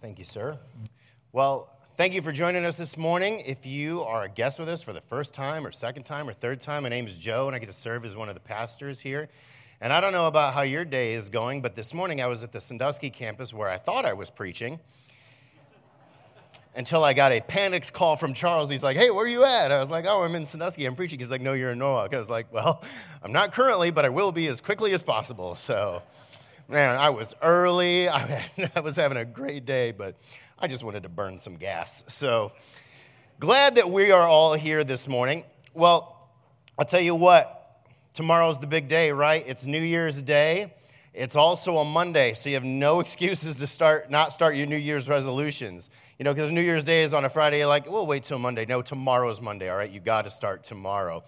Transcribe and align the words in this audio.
Thank 0.00 0.18
you, 0.18 0.24
sir. 0.24 0.58
Well, 1.30 1.68
thank 1.98 2.14
you 2.14 2.22
for 2.22 2.32
joining 2.32 2.64
us 2.64 2.76
this 2.78 2.96
morning. 2.96 3.40
If 3.44 3.66
you 3.66 4.02
are 4.02 4.22
a 4.22 4.30
guest 4.30 4.58
with 4.58 4.66
us 4.66 4.82
for 4.82 4.94
the 4.94 5.02
first 5.02 5.34
time 5.34 5.66
or 5.66 5.72
second 5.72 6.04
time 6.04 6.26
or 6.26 6.32
third 6.32 6.62
time, 6.62 6.84
my 6.84 6.88
name 6.88 7.04
is 7.04 7.18
Joe 7.18 7.48
and 7.48 7.54
I 7.54 7.58
get 7.58 7.66
to 7.66 7.74
serve 7.74 8.06
as 8.06 8.16
one 8.16 8.30
of 8.30 8.34
the 8.34 8.40
pastors 8.40 9.00
here. 9.00 9.28
And 9.78 9.92
I 9.92 10.00
don't 10.00 10.12
know 10.12 10.26
about 10.26 10.54
how 10.54 10.62
your 10.62 10.86
day 10.86 11.12
is 11.12 11.28
going, 11.28 11.60
but 11.60 11.74
this 11.74 11.92
morning 11.92 12.22
I 12.22 12.28
was 12.28 12.42
at 12.42 12.50
the 12.50 12.62
Sandusky 12.62 13.10
campus 13.10 13.52
where 13.52 13.68
I 13.68 13.76
thought 13.76 14.06
I 14.06 14.14
was 14.14 14.30
preaching 14.30 14.80
until 16.74 17.04
I 17.04 17.12
got 17.12 17.32
a 17.32 17.42
panicked 17.42 17.92
call 17.92 18.16
from 18.16 18.32
Charles. 18.32 18.70
He's 18.70 18.82
like, 18.82 18.96
Hey, 18.96 19.10
where 19.10 19.26
are 19.26 19.28
you 19.28 19.44
at? 19.44 19.70
I 19.70 19.80
was 19.80 19.90
like, 19.90 20.06
Oh, 20.08 20.22
I'm 20.22 20.34
in 20.34 20.46
Sandusky. 20.46 20.86
I'm 20.86 20.96
preaching. 20.96 21.18
He's 21.18 21.30
like, 21.30 21.42
No, 21.42 21.52
you're 21.52 21.72
in 21.72 21.78
Norwalk. 21.78 22.14
I 22.14 22.16
was 22.16 22.30
like, 22.30 22.50
Well, 22.50 22.82
I'm 23.22 23.32
not 23.32 23.52
currently, 23.52 23.90
but 23.90 24.06
I 24.06 24.08
will 24.08 24.32
be 24.32 24.46
as 24.46 24.62
quickly 24.62 24.94
as 24.94 25.02
possible. 25.02 25.56
So, 25.56 26.02
man, 26.70 26.96
I 26.96 27.10
was 27.10 27.34
early. 27.42 28.08
I, 28.08 28.80
was 28.82 28.96
having 28.96 29.18
a 29.18 29.24
great 29.24 29.66
day, 29.66 29.92
but 29.92 30.16
I 30.58 30.68
just 30.68 30.84
wanted 30.84 31.02
to 31.02 31.08
burn 31.08 31.38
some 31.38 31.56
gas. 31.56 32.04
So, 32.06 32.52
glad 33.38 33.74
that 33.74 33.90
we 33.90 34.12
are 34.12 34.26
all 34.26 34.54
here 34.54 34.84
this 34.84 35.08
morning. 35.08 35.44
Well, 35.74 36.30
I'll 36.78 36.84
tell 36.84 37.00
you 37.00 37.14
what, 37.14 37.84
tomorrow's 38.14 38.60
the 38.60 38.66
big 38.66 38.88
day, 38.88 39.10
right? 39.10 39.44
It's 39.46 39.66
New 39.66 39.82
Year's 39.82 40.22
Day. 40.22 40.72
It's 41.12 41.34
also 41.34 41.78
a 41.78 41.84
Monday, 41.84 42.34
so 42.34 42.48
you 42.48 42.54
have 42.54 42.64
no 42.64 43.00
excuses 43.00 43.56
to 43.56 43.66
start 43.66 44.10
not 44.10 44.32
start 44.32 44.54
your 44.54 44.66
New 44.66 44.76
Year's 44.76 45.08
resolutions. 45.08 45.90
You 46.18 46.24
know, 46.24 46.34
because 46.34 46.52
New 46.52 46.60
Year's 46.60 46.84
Day 46.84 47.02
is 47.02 47.14
on 47.14 47.24
a 47.24 47.30
Friday, 47.30 47.64
like, 47.64 47.90
we'll 47.90 48.06
wait 48.06 48.24
till 48.24 48.38
Monday. 48.38 48.66
No, 48.66 48.82
tomorrow's 48.82 49.40
Monday, 49.40 49.70
all 49.70 49.76
right? 49.76 49.90
You 49.90 50.00
got 50.00 50.22
to 50.22 50.30
start 50.30 50.62
tomorrow. 50.64 51.24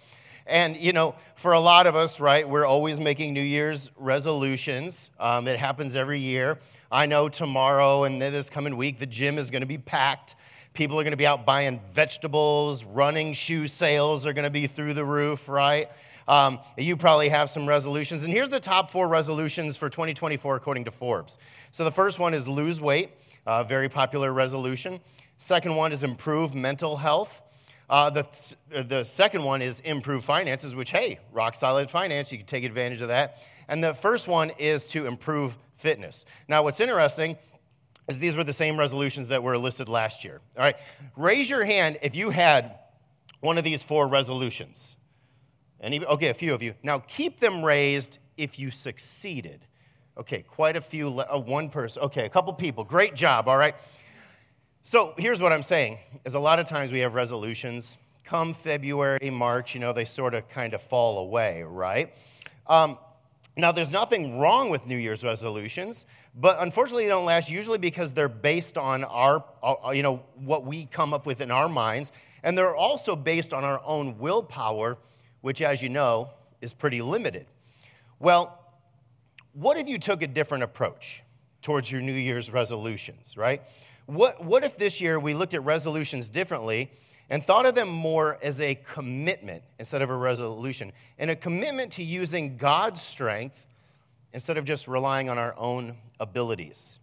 And, 0.46 0.77
you 0.77 0.92
know, 0.92 1.14
for 1.37 1.52
a 1.52 1.60
lot 1.60 1.87
of 1.87 1.95
us, 1.95 2.19
right, 2.19 2.48
we're 2.48 2.66
always 2.66 3.01
making 3.01 3.32
New 3.32 3.42
Year's 3.42 3.91
resolutions. 3.96 5.10
Um, 5.20 5.46
it 5.46 5.59
happens 5.59 5.95
every 5.95 6.18
year. 6.18 6.59
I 6.91 7.06
know 7.06 7.28
tomorrow 7.28 8.05
and 8.05 8.20
this 8.20 8.51
coming 8.51 8.77
week, 8.77 8.98
the 8.98 9.06
gym 9.06 9.38
is 9.38 9.51
going 9.51 9.62
to 9.62 9.66
be 9.66 9.78
packed. 9.78 10.34
People 10.74 10.98
are 10.98 11.02
going 11.02 11.12
to 11.12 11.18
be 11.18 11.27
out 11.27 11.45
buying 11.45 11.80
vegetables, 11.93 12.85
running 12.85 13.35
shoe 13.35 13.68
sales 13.68 14.26
are 14.26 14.32
going 14.32 14.45
to 14.45 14.51
be 14.51 14.66
through 14.66 14.95
the 14.95 15.04
roof, 15.04 15.48
right? 15.48 15.90
Um, 16.26 16.60
you 16.79 16.96
probably 16.96 17.29
have 17.29 17.51
some 17.51 17.68
resolutions. 17.68 18.24
And 18.24 18.32
here's 18.32 18.48
the 18.48 18.60
top 18.60 18.90
four 18.90 19.07
resolutions 19.09 19.76
for 19.76 19.88
2024 19.88 20.57
according 20.57 20.85
to 20.85 20.90
Forbes. 20.90 21.38
So 21.73 21.85
the 21.85 21.90
first 21.90 22.18
one 22.18 22.32
is 22.32 22.48
lose 22.48 22.80
weight. 22.80 23.10
Uh, 23.45 23.65
very 23.65 23.88
popular 23.88 24.32
resolution. 24.32 25.01
Second 25.37 25.74
one 25.74 25.93
is 25.93 26.04
improve 26.04 26.54
mental 26.54 26.96
health. 26.96 27.41
Uh, 27.93 28.09
the, 28.09 28.57
the 28.85 29.04
second 29.04 29.45
one 29.45 29.60
is 29.60 29.80
improve 29.80 30.24
finances, 30.24 30.74
which, 30.74 30.90
hey, 30.90 31.18
rock 31.30 31.54
solid 31.54 31.90
finance, 31.90 32.32
you 32.32 32.38
can 32.38 32.46
take 32.46 32.65
advantage 32.65 33.02
of 33.02 33.09
that. 33.09 33.37
And 33.68 33.85
the 33.85 33.93
first 33.93 34.29
one 34.29 34.51
is 34.59 34.87
to 34.88 35.04
improve 35.04 35.59
fitness. 35.76 36.24
Now, 36.48 36.63
what's 36.63 36.80
interesting 36.80 37.37
is 38.09 38.18
these 38.18 38.35
were 38.35 38.45
the 38.45 38.52
same 38.54 38.79
resolutions 38.79 39.29
that 39.29 39.43
were 39.43 39.59
listed 39.59 39.90
last 39.90 40.24
year. 40.24 40.40
All 40.57 40.63
right, 40.63 40.76
raise 41.18 41.51
your 41.51 41.65
hand 41.65 41.98
if 42.01 42.16
you 42.16 42.30
had 42.30 42.79
one 43.40 43.59
of 43.59 43.65
these 43.65 43.82
four 43.82 44.09
resolutions. 44.09 44.96
Any, 45.79 46.02
okay, 46.02 46.29
a 46.29 46.35
few 46.35 46.54
of 46.54 46.63
you. 46.63 46.73
Now, 46.82 46.98
keep 46.98 47.40
them 47.40 47.63
raised 47.63 48.20
if 48.38 48.59
you 48.59 48.70
succeeded. 48.70 49.66
Okay, 50.16 50.40
quite 50.40 50.76
a 50.76 50.80
few, 50.80 51.20
uh, 51.20 51.38
one 51.38 51.68
person. 51.68 52.04
Okay, 52.04 52.24
a 52.24 52.30
couple 52.30 52.54
people. 52.54 52.85
Great 52.85 53.15
job, 53.15 53.48
all 53.48 53.59
right? 53.59 53.74
So 54.85 55.15
here's 55.16 55.41
what 55.41 55.52
I'm 55.52 55.63
saying 55.63 56.01
is 56.25 56.35
a 56.35 56.41
lot 56.41 56.59
of 56.59 56.66
times 56.66 56.91
we 56.91 56.99
have 57.01 57.15
resolutions. 57.15 57.99
Come 58.25 58.52
February, 58.52 59.30
March, 59.30 59.75
you 59.75 59.80
know, 59.80 59.93
they 59.93 60.05
sort 60.05 60.35
of 60.35 60.49
kind 60.49 60.75
of 60.75 60.83
fall 60.83 61.19
away, 61.19 61.63
right? 61.63 62.13
Um, 62.66 62.99
now, 63.57 63.71
there's 63.71 63.93
nothing 63.93 64.41
wrong 64.41 64.71
with 64.71 64.87
New 64.88 64.97
Year's 64.97 65.22
resolutions, 65.22 66.06
but 66.34 66.56
unfortunately, 66.59 67.05
they 67.05 67.10
don't 67.10 67.27
last 67.27 67.49
usually 67.49 67.78
because 67.78 68.12
they're 68.12 68.28
based 68.28 68.77
on 68.77 69.05
our, 69.05 69.44
uh, 69.62 69.91
you 69.91 70.03
know, 70.03 70.25
what 70.34 70.65
we 70.65 70.87
come 70.87 71.15
up 71.15 71.27
with 71.27 71.41
in 71.41 71.53
our 71.53 71.69
minds, 71.69 72.10
and 72.43 72.59
they're 72.59 72.75
also 72.75 73.15
based 73.15 73.55
on 73.55 73.62
our 73.62 73.81
own 73.84 74.19
willpower, 74.19 74.99
which, 75.43 75.62
as 75.62 75.81
you 75.81 75.91
know, 75.91 76.31
is 76.60 76.72
pretty 76.75 77.03
limited. 77.03 77.47
Well, 78.19 78.59
what 79.53 79.76
if 79.76 79.88
you 79.88 79.98
took 79.98 80.22
a 80.22 80.26
different 80.26 80.65
approach 80.65 81.22
towards 81.60 81.92
your 81.92 82.00
New 82.00 82.12
Year's 82.12 82.50
resolutions, 82.50 83.37
right? 83.37 83.62
What, 84.06 84.44
what 84.44 84.64
if 84.64 84.76
this 84.76 85.00
year 85.00 85.18
we 85.18 85.34
looked 85.34 85.54
at 85.54 85.64
resolutions 85.64 86.28
differently 86.28 86.90
and 87.30 87.44
thought 87.44 87.66
of 87.66 87.74
them 87.74 87.88
more 87.88 88.38
as 88.42 88.60
a 88.60 88.74
commitment 88.74 89.62
instead 89.78 90.02
of 90.02 90.10
a 90.10 90.16
resolution, 90.16 90.92
and 91.18 91.30
a 91.30 91.36
commitment 91.36 91.92
to 91.92 92.02
using 92.02 92.56
God's 92.56 93.00
strength 93.00 93.66
instead 94.32 94.58
of 94.58 94.64
just 94.64 94.88
relying 94.88 95.30
on 95.30 95.38
our 95.38 95.54
own 95.56 95.96
abilities? 96.20 96.98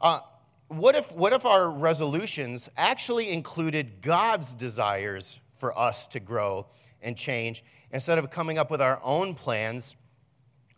Uh, 0.00 0.20
what, 0.68 0.94
if, 0.94 1.12
what 1.12 1.32
if 1.32 1.44
our 1.44 1.70
resolutions 1.70 2.68
actually 2.76 3.30
included 3.30 4.02
God's 4.02 4.54
desires 4.54 5.38
for 5.58 5.76
us 5.78 6.06
to 6.08 6.20
grow 6.20 6.66
and 7.02 7.16
change 7.16 7.64
instead 7.92 8.18
of 8.18 8.30
coming 8.30 8.58
up 8.58 8.70
with 8.70 8.80
our 8.80 9.00
own 9.02 9.34
plans 9.34 9.94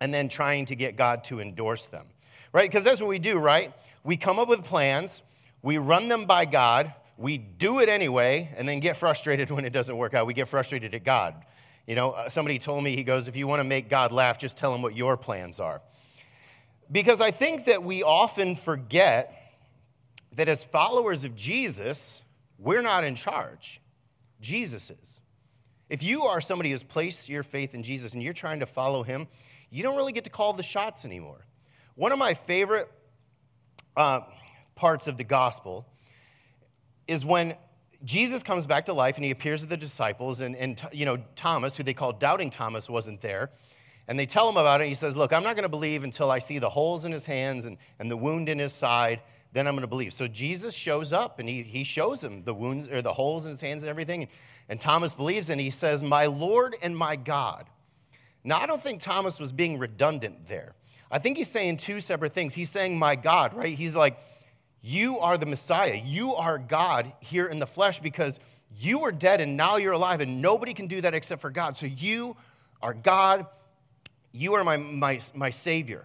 and 0.01 0.13
then 0.13 0.29
trying 0.29 0.67
to 0.67 0.77
get 0.77 0.97
God 0.97 1.25
to 1.25 1.41
endorse 1.41 1.89
them. 1.89 2.07
Right? 2.53 2.69
Because 2.69 2.85
that's 2.85 3.01
what 3.01 3.09
we 3.09 3.19
do, 3.19 3.39
right? 3.39 3.73
We 4.05 4.17
come 4.17 4.39
up 4.39 4.49
with 4.49 4.65
plans, 4.65 5.23
we 5.69 5.77
run 5.77 6.09
them 6.09 6.25
by 6.25 6.47
God, 6.47 6.95
we 7.19 7.37
do 7.37 7.81
it 7.81 7.91
anyway, 7.91 8.49
and 8.57 8.67
then 8.67 8.81
get 8.81 8.97
frustrated 8.97 9.51
when 9.55 9.67
it 9.67 9.73
doesn't 9.75 9.95
work 9.95 10.15
out. 10.15 10.27
We 10.27 10.33
get 10.33 10.49
frustrated 10.49 10.95
at 10.95 11.05
God. 11.05 11.35
You 11.87 11.95
know, 11.95 12.13
uh, 12.13 12.31
somebody 12.31 12.59
told 12.59 12.83
me, 12.83 12.97
he 12.97 13.03
goes, 13.05 13.29
if 13.29 13.37
you 13.37 13.47
want 13.47 13.61
to 13.61 13.65
make 13.65 13.91
God 13.91 14.11
laugh, 14.11 14.39
just 14.39 14.57
tell 14.57 14.75
him 14.75 14.81
what 14.81 14.97
your 14.97 15.19
plans 15.19 15.61
are. 15.61 15.83
Because 16.91 17.21
I 17.21 17.33
think 17.33 17.67
that 17.67 17.83
we 17.83 18.03
often 18.03 18.57
forget 18.57 19.59
that 20.37 20.49
as 20.49 20.65
followers 20.65 21.25
of 21.25 21.37
Jesus, 21.37 22.23
we're 22.59 22.81
not 22.81 23.05
in 23.05 23.15
charge. 23.15 23.83
Jesus 24.41 24.91
is. 24.91 25.21
If 25.91 26.03
you 26.03 26.23
are 26.23 26.41
somebody 26.41 26.71
who's 26.71 26.83
placed 26.83 27.29
your 27.29 27.43
faith 27.43 27.75
in 27.75 27.83
Jesus 27.83 28.15
and 28.15 28.23
you're 28.23 28.33
trying 28.33 28.61
to 28.61 28.67
follow 28.67 29.03
him, 29.03 29.29
you 29.69 29.83
don't 29.83 29.97
really 29.97 30.13
get 30.13 30.25
to 30.25 30.31
call 30.31 30.55
the 30.55 30.63
shots 30.63 31.05
anymore. 31.05 31.45
One 31.95 32.11
of 32.11 32.19
my 32.19 32.33
favorite 32.33 32.91
uh, 33.99 34.21
parts 34.79 35.09
of 35.09 35.17
the 35.17 35.25
gospel 35.25 35.85
is 37.09 37.25
when 37.25 37.57
Jesus 38.05 38.45
comes 38.45 38.65
back 38.65 38.87
to 38.87 38.93
life 38.93 39.17
and 39.17 39.25
he 39.25 39.33
appears 39.33 39.63
to 39.63 39.67
the 39.67 39.77
disciples, 39.77 40.41
and, 40.41 40.55
and 40.55 40.81
you 40.93 41.05
know, 41.05 41.19
Thomas, 41.35 41.77
who 41.77 41.83
they 41.83 41.95
call 41.95 42.13
Doubting 42.13 42.49
Thomas, 42.49 42.89
wasn't 42.89 43.21
there. 43.21 43.51
And 44.07 44.19
they 44.19 44.25
tell 44.25 44.49
him 44.49 44.57
about 44.57 44.81
it. 44.81 44.87
he 44.87 44.95
says, 44.95 45.17
Look, 45.17 45.33
I'm 45.33 45.43
not 45.43 45.57
going 45.57 45.65
to 45.65 45.69
believe 45.69 46.05
until 46.05 46.31
I 46.31 46.39
see 46.39 46.59
the 46.59 46.71
holes 46.71 47.05
in 47.05 47.13
his 47.13 47.27
hands 47.27 47.67
and, 47.67 47.77
and 47.99 48.11
the 48.11 48.17
wound 48.17 48.49
in 48.49 48.59
his 48.59 48.73
side. 48.73 49.21
Then 49.53 49.67
I'm 49.67 49.75
going 49.75 49.83
to 49.83 49.89
believe. 49.89 50.13
So 50.13 50.29
Jesus 50.29 50.75
shows 50.75 51.13
up 51.13 51.41
and 51.41 51.49
he, 51.49 51.63
he 51.63 51.83
shows 51.83 52.23
him 52.23 52.45
the 52.45 52.55
wounds 52.55 52.87
or 52.89 53.03
the 53.03 53.13
holes 53.13 53.47
in 53.47 53.51
his 53.51 53.61
hands 53.61 53.83
and 53.83 53.91
everything. 53.91 54.29
And 54.69 54.81
Thomas 54.81 55.13
believes 55.13 55.51
and 55.51 55.61
he 55.61 55.71
says, 55.71 56.03
My 56.03 56.27
Lord 56.27 56.77
and 56.81 56.97
my 56.97 57.17
God. 57.17 57.67
Now, 58.45 58.59
I 58.61 58.67
don't 58.67 58.81
think 58.81 59.03
Thomas 59.03 59.41
was 59.41 59.53
being 59.53 59.79
redundant 59.79 60.47
there. 60.47 60.75
I 61.11 61.19
think 61.19 61.37
he's 61.37 61.51
saying 61.51 61.79
two 61.79 62.01
separate 62.01 62.33
things. 62.33 62.55
He's 62.55 62.71
saying, 62.71 62.99
My 62.99 63.17
God, 63.17 63.55
right? 63.55 63.77
He's 63.77 63.97
like, 63.97 64.19
You 64.81 65.19
are 65.19 65.37
the 65.37 65.47
Messiah. 65.47 66.01
You 66.05 66.35
are 66.35 66.59
God 66.59 67.13
here 67.21 67.47
in 67.47 67.59
the 67.59 67.67
flesh 67.67 68.01
because 68.01 68.39
you 68.77 69.01
were 69.01 69.13
dead 69.13 69.41
and 69.41 69.57
now 69.57 69.77
you're 69.77 69.93
alive, 69.93 70.21
and 70.21 70.41
nobody 70.41 70.75
can 70.75 70.87
do 70.87 71.01
that 71.01 71.15
except 71.15 71.41
for 71.41 71.51
God. 71.51 71.77
So 71.77 71.87
you 71.87 72.37
are 72.81 72.95
God. 72.95 73.47
You 74.33 74.55
are 74.55 74.65
my, 74.65 74.77
my, 74.77 75.21
my 75.35 75.51
Savior. 75.51 76.05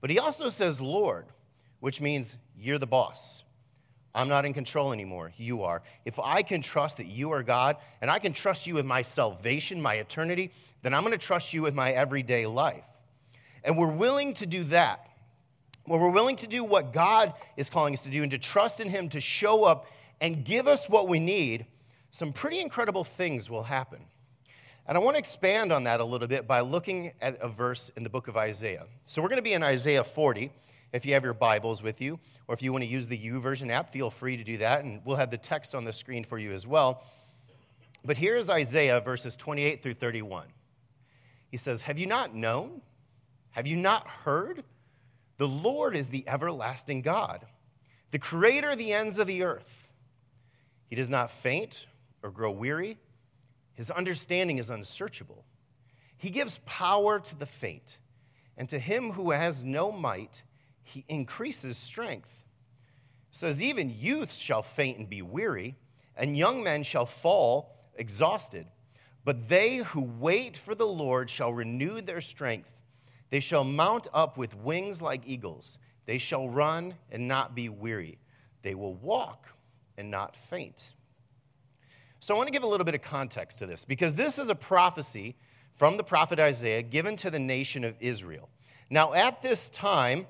But 0.00 0.10
he 0.10 0.18
also 0.18 0.48
says, 0.48 0.80
Lord, 0.80 1.26
which 1.80 2.00
means 2.00 2.36
you're 2.58 2.78
the 2.78 2.86
boss. 2.86 3.44
I'm 4.14 4.28
not 4.28 4.44
in 4.44 4.52
control 4.52 4.92
anymore. 4.92 5.32
You 5.36 5.62
are. 5.62 5.82
If 6.04 6.18
I 6.18 6.42
can 6.42 6.60
trust 6.60 6.96
that 6.96 7.06
you 7.06 7.30
are 7.32 7.42
God 7.42 7.76
and 8.00 8.10
I 8.10 8.18
can 8.18 8.32
trust 8.32 8.66
you 8.66 8.74
with 8.74 8.86
my 8.86 9.02
salvation, 9.02 9.80
my 9.80 9.94
eternity, 9.94 10.50
then 10.82 10.94
I'm 10.94 11.02
going 11.02 11.12
to 11.12 11.24
trust 11.24 11.52
you 11.52 11.62
with 11.62 11.74
my 11.74 11.92
everyday 11.92 12.46
life. 12.46 12.86
And 13.62 13.76
we're 13.76 13.94
willing 13.94 14.34
to 14.34 14.46
do 14.46 14.64
that. 14.64 15.07
When 15.88 16.00
we're 16.00 16.10
willing 16.10 16.36
to 16.36 16.46
do 16.46 16.64
what 16.64 16.92
God 16.92 17.32
is 17.56 17.70
calling 17.70 17.94
us 17.94 18.02
to 18.02 18.10
do 18.10 18.22
and 18.22 18.30
to 18.32 18.38
trust 18.38 18.78
in 18.78 18.90
Him 18.90 19.08
to 19.08 19.22
show 19.22 19.64
up 19.64 19.86
and 20.20 20.44
give 20.44 20.68
us 20.68 20.86
what 20.86 21.08
we 21.08 21.18
need, 21.18 21.64
some 22.10 22.30
pretty 22.30 22.60
incredible 22.60 23.04
things 23.04 23.48
will 23.48 23.62
happen. 23.62 24.00
And 24.86 24.98
I 24.98 25.00
want 25.00 25.14
to 25.14 25.18
expand 25.18 25.72
on 25.72 25.84
that 25.84 26.00
a 26.00 26.04
little 26.04 26.28
bit 26.28 26.46
by 26.46 26.60
looking 26.60 27.12
at 27.22 27.40
a 27.40 27.48
verse 27.48 27.90
in 27.96 28.04
the 28.04 28.10
book 28.10 28.28
of 28.28 28.36
Isaiah. 28.36 28.84
So 29.06 29.22
we're 29.22 29.28
going 29.28 29.38
to 29.38 29.42
be 29.42 29.54
in 29.54 29.62
Isaiah 29.62 30.04
40 30.04 30.50
if 30.92 31.06
you 31.06 31.14
have 31.14 31.24
your 31.24 31.32
Bibles 31.32 31.82
with 31.82 32.02
you, 32.02 32.20
or 32.48 32.54
if 32.54 32.62
you 32.62 32.70
want 32.70 32.84
to 32.84 32.90
use 32.90 33.08
the 33.08 33.18
YouVersion 33.18 33.70
app, 33.70 33.90
feel 33.90 34.10
free 34.10 34.36
to 34.36 34.44
do 34.44 34.58
that, 34.58 34.84
and 34.84 35.00
we'll 35.06 35.16
have 35.16 35.30
the 35.30 35.38
text 35.38 35.74
on 35.74 35.84
the 35.84 35.92
screen 35.92 36.22
for 36.22 36.38
you 36.38 36.52
as 36.52 36.66
well. 36.66 37.02
But 38.04 38.18
here's 38.18 38.50
Isaiah 38.50 39.00
verses 39.00 39.36
28 39.36 39.82
through 39.82 39.94
31. 39.94 40.48
He 41.50 41.56
says, 41.56 41.82
Have 41.82 41.98
you 41.98 42.06
not 42.06 42.34
known? 42.34 42.82
Have 43.52 43.66
you 43.66 43.76
not 43.76 44.06
heard? 44.06 44.64
The 45.38 45.48
Lord 45.48 45.96
is 45.96 46.10
the 46.10 46.28
everlasting 46.28 47.02
God, 47.02 47.46
the 48.10 48.18
creator 48.18 48.70
of 48.70 48.78
the 48.78 48.92
ends 48.92 49.18
of 49.18 49.26
the 49.26 49.44
earth. 49.44 49.88
He 50.86 50.96
does 50.96 51.08
not 51.08 51.30
faint 51.30 51.86
or 52.22 52.30
grow 52.30 52.50
weary, 52.50 52.98
his 53.72 53.92
understanding 53.92 54.58
is 54.58 54.70
unsearchable. 54.70 55.44
He 56.16 56.30
gives 56.30 56.58
power 56.66 57.20
to 57.20 57.38
the 57.38 57.46
faint, 57.46 57.98
and 58.56 58.68
to 58.68 58.78
him 58.80 59.12
who 59.12 59.30
has 59.30 59.64
no 59.64 59.92
might, 59.92 60.42
he 60.82 61.04
increases 61.08 61.76
strength. 61.76 62.44
says, 63.30 63.62
Even 63.62 63.94
youths 63.96 64.38
shall 64.38 64.62
faint 64.62 64.98
and 64.98 65.08
be 65.08 65.22
weary, 65.22 65.76
and 66.16 66.36
young 66.36 66.64
men 66.64 66.82
shall 66.82 67.06
fall 67.06 67.76
exhausted. 67.94 68.66
But 69.24 69.48
they 69.48 69.76
who 69.76 70.02
wait 70.02 70.56
for 70.56 70.74
the 70.74 70.86
Lord 70.86 71.30
shall 71.30 71.52
renew 71.52 72.00
their 72.00 72.20
strength. 72.20 72.77
They 73.30 73.40
shall 73.40 73.64
mount 73.64 74.08
up 74.12 74.36
with 74.36 74.56
wings 74.56 75.02
like 75.02 75.22
eagles. 75.26 75.78
They 76.06 76.18
shall 76.18 76.48
run 76.48 76.94
and 77.10 77.28
not 77.28 77.54
be 77.54 77.68
weary. 77.68 78.18
They 78.62 78.74
will 78.74 78.94
walk 78.94 79.48
and 79.96 80.10
not 80.10 80.36
faint. 80.36 80.92
So 82.20 82.34
I 82.34 82.36
want 82.36 82.48
to 82.48 82.52
give 82.52 82.62
a 82.62 82.68
little 82.68 82.84
bit 82.84 82.94
of 82.94 83.02
context 83.02 83.58
to 83.60 83.66
this 83.66 83.84
because 83.84 84.14
this 84.14 84.38
is 84.38 84.48
a 84.48 84.54
prophecy 84.54 85.36
from 85.74 85.96
the 85.96 86.02
prophet 86.02 86.40
Isaiah 86.40 86.82
given 86.82 87.16
to 87.18 87.30
the 87.30 87.38
nation 87.38 87.84
of 87.84 87.94
Israel. 88.00 88.48
Now, 88.90 89.12
at 89.12 89.42
this 89.42 89.70
time, 89.70 90.26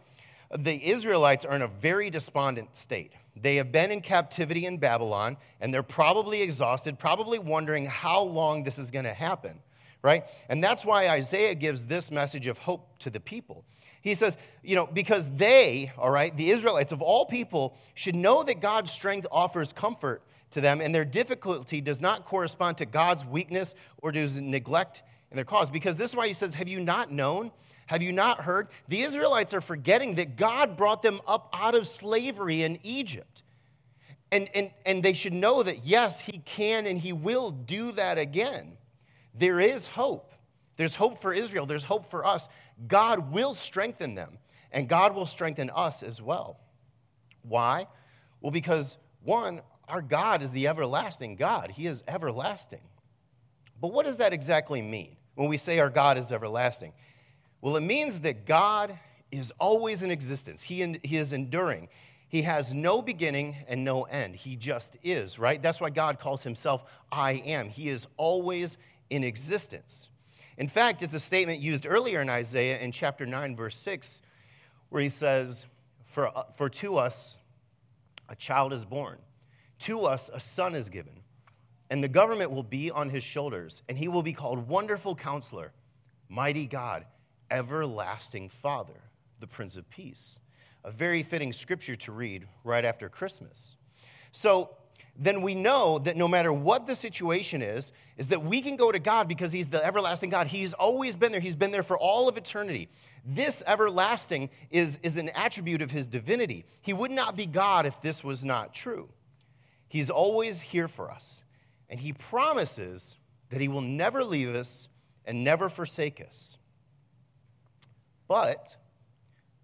the 0.56 0.91
Israelites 0.91 1.44
are 1.44 1.55
in 1.55 1.62
a 1.62 1.69
very 1.69 2.11
despondent 2.11 2.77
state. 2.77 3.12
They 3.37 3.56
have 3.56 3.71
been 3.71 3.91
in 3.91 4.01
captivity 4.01 4.67
in 4.67 4.79
Babylon, 4.79 5.37
and 5.61 5.73
they're 5.73 5.83
probably 5.83 6.43
exhausted, 6.43 6.99
probably 6.99 7.39
wondering 7.39 7.87
how 7.87 8.23
long 8.23 8.65
this 8.65 8.79
is 8.79 8.91
going 8.91 9.05
to 9.05 9.15
happen, 9.15 9.61
right? 10.03 10.25
And 10.49 10.62
that's 10.62 10.85
why 10.85 11.09
Isaiah 11.09 11.55
gives 11.55 11.87
this 11.87 12.11
message 12.11 12.47
of 12.47 12.59
hope 12.59 12.99
to 13.00 13.11
the 13.11 13.21
people. 13.21 13.65
He 14.00 14.15
says, 14.15 14.39
you 14.62 14.75
know, 14.75 14.87
because 14.87 15.31
they, 15.31 15.93
all 15.99 16.11
right, 16.11 16.35
the 16.37 16.50
Israelites 16.50 16.93
of 16.93 17.03
all 17.03 17.27
people, 17.27 17.77
should 17.95 18.15
know 18.15 18.43
that 18.43 18.61
God's 18.61 18.91
strength 18.91 19.27
offers 19.31 19.73
comfort 19.73 20.23
to 20.53 20.61
them, 20.61 20.81
and 20.81 20.95
their 20.95 21.05
difficulty 21.05 21.81
does 21.81 22.00
not 22.00 22.25
correspond 22.25 22.79
to 22.79 22.87
God's 22.87 23.25
weakness 23.27 23.75
or 23.99 24.12
to 24.12 24.19
his 24.19 24.41
neglect 24.41 25.03
in 25.31 25.37
their 25.37 25.45
cause. 25.45 25.69
Because 25.69 25.97
this 25.97 26.11
is 26.11 26.17
why 26.17 26.27
he 26.27 26.33
says, 26.33 26.55
Have 26.55 26.69
you 26.69 26.81
not 26.81 27.12
known? 27.12 27.51
Have 27.87 28.03
you 28.03 28.12
not 28.12 28.43
heard? 28.43 28.69
The 28.89 29.03
Israelites 29.03 29.53
are 29.55 29.61
forgetting 29.61 30.15
that 30.15 30.37
God 30.37 30.77
brought 30.77 31.03
them 31.03 31.21
up 31.27 31.49
out 31.53 31.75
of 31.75 31.87
slavery 31.87 32.62
in 32.62 32.79
Egypt. 32.83 33.43
And, 34.31 34.49
and, 34.55 34.71
and 34.85 35.03
they 35.03 35.15
should 35.15 35.33
know 35.33 35.62
that, 35.62 35.85
yes, 35.85 36.21
He 36.21 36.39
can 36.39 36.87
and 36.87 36.99
He 36.99 37.12
will 37.12 37.51
do 37.51 37.93
that 37.93 38.19
again. 38.19 38.78
There 39.38 39.61
is 39.61 39.88
hope. 39.88 40.32
There's 40.76 40.94
hope 40.94 41.20
for 41.20 41.32
Israel, 41.32 41.67
there's 41.67 41.85
hope 41.85 42.08
for 42.08 42.25
us. 42.25 42.49
God 42.87 43.32
will 43.32 43.52
strengthen 43.52 44.14
them, 44.14 44.38
and 44.70 44.88
God 44.88 45.14
will 45.14 45.26
strengthen 45.26 45.70
us 45.70 46.05
as 46.05 46.23
well. 46.23 46.61
Why? 47.43 47.88
Well, 48.40 48.52
because 48.52 48.96
one, 49.25 49.61
our 49.88 50.02
God 50.02 50.43
is 50.43 50.52
the 50.52 50.69
everlasting 50.69 51.35
God, 51.35 51.73
He 51.73 51.87
is 51.87 52.05
everlasting. 52.06 52.82
But 53.81 53.93
what 53.93 54.06
does 54.06 54.19
that 54.19 54.32
exactly 54.32 54.81
mean 54.81 55.17
when 55.35 55.49
we 55.49 55.56
say 55.56 55.81
our 55.81 55.91
God 55.91 56.17
is 56.17 56.31
everlasting? 56.31 56.93
Well, 57.61 57.76
it 57.76 57.82
means 57.82 58.20
that 58.20 58.46
God 58.46 58.96
is 59.32 59.52
always 59.58 60.05
in 60.05 60.12
existence, 60.12 60.62
He, 60.62 60.99
he 61.02 61.17
is 61.17 61.32
enduring. 61.32 61.88
He 62.29 62.43
has 62.43 62.75
no 62.75 63.00
beginning 63.00 63.56
and 63.69 63.84
no 63.84 64.02
end. 64.02 64.37
He 64.37 64.55
just 64.55 64.99
is, 65.02 65.38
right? 65.38 65.61
That's 65.61 65.81
why 65.81 65.88
God 65.88 66.20
calls 66.20 66.43
himself 66.43 66.84
I 67.11 67.32
am. 67.32 67.70
He 67.70 67.88
is 67.88 68.06
always 68.19 68.76
in 69.10 69.25
existence. 69.25 70.08
In 70.56 70.69
fact, 70.69 71.02
it's 71.02 71.14
a 71.14 71.20
statement 71.20 71.60
used 71.60 71.87
earlier 71.87 72.20
in 72.20 72.28
Isaiah 72.28 72.78
in 72.78 72.93
chapter 72.93 73.25
9, 73.26 73.55
verse 73.56 73.76
6, 73.76 74.22
where 74.88 75.02
he 75.02 75.08
says, 75.08 75.66
For, 76.05 76.37
uh, 76.37 76.44
for 76.56 76.69
to 76.69 76.96
us 76.96 77.37
a 78.28 78.34
child 78.34 78.72
is 78.72 78.84
born, 78.84 79.19
to 79.81 80.05
us 80.05 80.31
a 80.32 80.40
son 80.40 80.75
is 80.75 80.88
given, 80.88 81.22
and 81.90 82.02
the 82.02 82.08
government 82.08 82.50
will 82.50 82.62
be 82.62 82.90
on 82.90 83.08
his 83.10 83.22
shoulders, 83.22 83.82
and 83.88 83.96
he 83.96 84.08
will 84.08 84.22
be 84.22 84.32
called 84.32 84.69
Wonderful 84.69 85.14
Counselor, 85.14 85.72
Mighty 86.28 86.66
God 86.66 87.06
everlasting 87.50 88.49
Father, 88.49 89.00
the 89.40 89.46
Prince 89.46 89.76
of 89.76 89.88
Peace. 89.90 90.40
A 90.84 90.90
very 90.90 91.22
fitting 91.22 91.52
scripture 91.52 91.96
to 91.96 92.12
read 92.12 92.46
right 92.64 92.84
after 92.84 93.08
Christmas. 93.08 93.76
So 94.32 94.76
then 95.20 95.43
we 95.43 95.56
know 95.56 95.99
that 95.99 96.17
no 96.17 96.29
matter 96.29 96.53
what 96.53 96.87
the 96.87 96.94
situation 96.94 97.61
is, 97.61 97.93
is 98.17 98.29
that 98.29 98.44
we 98.44 98.62
can 98.62 98.76
go 98.76 98.93
to 98.93 99.00
God 99.00 99.26
because 99.26 99.50
He's 99.50 99.69
the 99.69 99.85
everlasting 99.85 100.31
God. 100.31 100.47
He's 100.47 100.75
always 100.75 101.17
been 101.17 101.32
there, 101.32 101.41
He's 101.41 101.56
been 101.56 101.73
there 101.73 101.82
for 101.82 101.99
all 101.99 102.29
of 102.29 102.37
eternity. 102.37 102.88
This 103.25 103.62
everlasting 103.67 104.49
is, 104.70 105.00
is 105.03 105.17
an 105.17 105.31
attribute 105.31 105.82
of 105.82 105.91
His 105.91 106.06
divinity. 106.06 106.65
He 106.82 106.93
would 106.93 107.11
not 107.11 107.37
be 107.37 107.47
God 107.47 107.85
if 107.85 108.00
this 108.00 108.23
was 108.23 108.44
not 108.44 108.73
true. 108.73 109.09
He's 109.88 110.09
always 110.09 110.61
here 110.61 110.87
for 110.87 111.11
us, 111.11 111.43
and 111.91 111.99
He 111.99 112.12
promises 112.12 113.17
that 113.50 113.61
He 113.61 113.67
will 113.67 113.81
never 113.81 114.23
leave 114.23 114.55
us 114.55 114.88
and 115.25 115.43
never 115.43 115.69
forsake 115.69 116.25
us. 116.26 116.59
But 118.29 118.76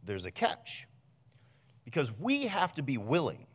there's 0.03 0.27
a 0.27 0.33
catch 0.33 0.89
because 1.85 2.11
we 2.19 2.47
have 2.47 2.75
to 2.75 2.83
be 2.83 2.99
willing. 2.99 3.47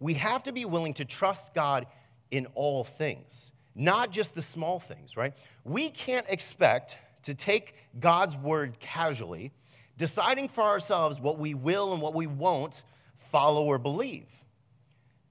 We 0.00 0.14
have 0.14 0.42
to 0.44 0.52
be 0.52 0.64
willing 0.64 0.94
to 0.94 1.04
trust 1.04 1.54
God 1.54 1.86
in 2.30 2.46
all 2.54 2.84
things, 2.84 3.52
not 3.74 4.10
just 4.10 4.34
the 4.34 4.42
small 4.42 4.80
things, 4.80 5.16
right? 5.16 5.32
We 5.64 5.90
can't 5.90 6.26
expect 6.28 6.98
to 7.22 7.34
take 7.34 7.74
God's 7.98 8.36
word 8.36 8.78
casually, 8.78 9.52
deciding 9.96 10.48
for 10.48 10.62
ourselves 10.62 11.20
what 11.20 11.38
we 11.38 11.54
will 11.54 11.92
and 11.92 12.02
what 12.02 12.14
we 12.14 12.26
won't 12.26 12.82
follow 13.16 13.64
or 13.64 13.78
believe. 13.78 14.44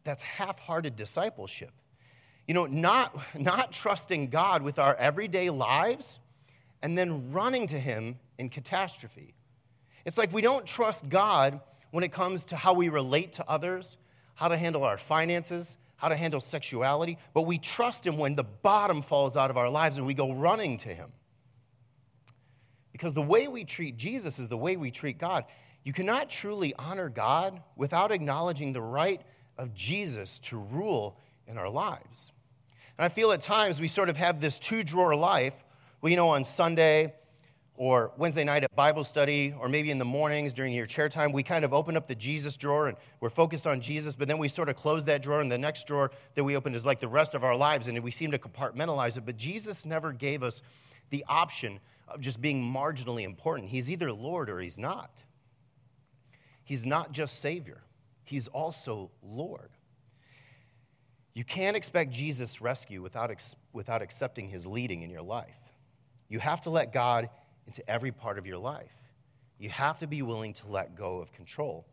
That's 0.04 0.24
half 0.24 0.60
hearted 0.60 0.96
discipleship. 0.96 1.72
You 2.48 2.54
know, 2.54 2.66
not, 2.66 3.16
not 3.38 3.72
trusting 3.72 4.30
God 4.30 4.62
with 4.62 4.80
our 4.80 4.96
everyday 4.96 5.50
lives 5.50 6.20
and 6.82 6.98
then 6.98 7.32
running 7.32 7.68
to 7.68 7.80
Him 7.80 8.20
in 8.38 8.50
catastrophe. 8.50 9.34
It's 10.06 10.18
like 10.18 10.32
we 10.32 10.42
don't 10.42 10.66
trust 10.66 11.10
God 11.10 11.60
when 11.92 12.04
it 12.04 12.12
comes 12.12 12.46
to 12.46 12.56
how 12.56 12.74
we 12.74 12.90
relate 12.90 13.34
to 13.34 13.50
others, 13.50 13.98
how 14.36 14.48
to 14.48 14.58
handle 14.58 14.84
our 14.84 14.98
finances, 14.98 15.78
how 15.98 16.10
to 16.10 16.16
handle 16.16 16.40
sexuality, 16.40 17.18
but 17.34 17.44
we 17.44 17.58
trust 17.58 18.06
Him 18.06 18.18
when 18.18 18.36
the 18.36 18.44
bottom 18.44 19.02
falls 19.02 19.36
out 19.36 19.50
of 19.50 19.58
our 19.58 19.70
lives 19.70 19.98
and 19.98 20.06
we 20.06 20.14
go 20.14 20.34
running 20.34 20.78
to 20.80 20.90
Him. 20.90 21.12
Because 22.92 23.14
the 23.14 23.22
way 23.22 23.48
we 23.48 23.66
treat 23.66 23.98
Jesus 23.98 24.40
is 24.40 24.48
the 24.48 24.58
way 24.58 24.78
we 24.78 24.92
treat 24.92 25.18
God. 25.18 25.46
You 25.84 25.94
cannot 25.94 26.30
truly 26.30 26.74
honor 26.80 27.10
God 27.10 27.62
without 27.76 28.12
acknowledging 28.12 28.74
the 28.74 28.82
right 28.82 29.22
of 29.58 29.74
Jesus 29.74 30.40
to 30.40 30.58
rule 30.58 31.20
in 31.48 31.58
our 31.58 31.70
lives. 31.70 32.32
And 32.98 33.06
I 33.06 33.10
feel 33.10 33.32
at 33.32 33.42
times 33.42 33.80
we 33.82 33.88
sort 33.88 34.10
of 34.10 34.18
have 34.18 34.40
this 34.40 34.60
two 34.60 34.84
drawer 34.84 35.16
life. 35.16 35.56
You 36.04 36.16
know, 36.16 36.30
on 36.30 36.46
Sunday, 36.46 37.16
or 37.78 38.12
Wednesday 38.18 38.44
night 38.44 38.64
at 38.64 38.74
Bible 38.76 39.04
study, 39.04 39.54
or 39.60 39.68
maybe 39.68 39.92
in 39.92 39.98
the 39.98 40.06
mornings 40.06 40.54
during 40.54 40.72
your 40.72 40.86
chair 40.86 41.10
time, 41.10 41.32
we 41.32 41.44
kind 41.44 41.66
of 41.66 41.74
open 41.74 41.98
up 41.98 42.08
the 42.08 42.16
Jesus 42.16 42.56
drawer 42.56 42.88
and 42.88 42.98
we're 43.20 43.30
focused 43.30 43.68
on 43.68 43.82
Jesus, 43.82 44.16
but 44.16 44.28
then 44.28 44.38
we 44.38 44.48
sort 44.48 44.70
of 44.70 44.76
close 44.76 45.06
that 45.06 45.22
drawer, 45.22 45.42
and 45.42 45.52
the 45.52 45.58
next 45.58 45.86
drawer 45.86 46.12
that 46.36 46.44
we 46.44 46.56
open 46.56 46.74
is 46.74 46.86
like 46.86 47.00
the 47.00 47.08
rest 47.08 47.36
of 47.36 47.44
our 47.44 47.56
lives, 47.56 47.88
and 47.88 48.02
we 48.02 48.12
seem 48.12 48.32
to 48.32 48.40
compartmentalize 48.40 49.18
it. 49.18 49.26
But 49.26 49.36
Jesus 49.36 49.86
never 49.86 50.14
gave 50.14 50.42
us 50.42 50.62
the 51.10 51.26
option 51.28 51.80
of 52.08 52.22
just 52.22 52.42
being 52.42 52.64
marginally 52.64 53.24
important. 53.24 53.70
He's 53.70 53.90
either 53.92 54.12
Lord 54.14 54.50
or 54.50 54.60
he's 54.60 54.78
not. 54.78 55.24
He's 56.64 56.86
not 56.86 57.12
just 57.12 57.40
Savior, 57.40 57.84
he's 58.24 58.48
also 58.48 59.12
Lord. 59.22 59.70
You 61.34 61.44
can't 61.44 61.76
expect 61.76 62.12
Jesus' 62.12 62.62
rescue 62.62 63.02
without, 63.02 63.30
without 63.74 64.02
accepting 64.02 64.48
his 64.48 64.66
leading 64.66 65.02
in 65.02 65.10
your 65.10 65.22
life. 65.22 65.60
You 66.30 66.40
have 66.40 66.62
to 66.62 66.70
let 66.70 66.94
God 66.94 67.30
into 67.68 67.88
every 67.90 68.12
part 68.12 68.38
of 68.38 68.46
your 68.46 68.58
life. 68.58 68.96
You 69.58 69.70
have 69.70 70.00
to 70.00 70.08
be 70.08 70.22
willing 70.22 70.54
to 70.54 70.68
let 70.68 70.96
go 70.96 71.20
of 71.20 71.32
control. 71.32 71.86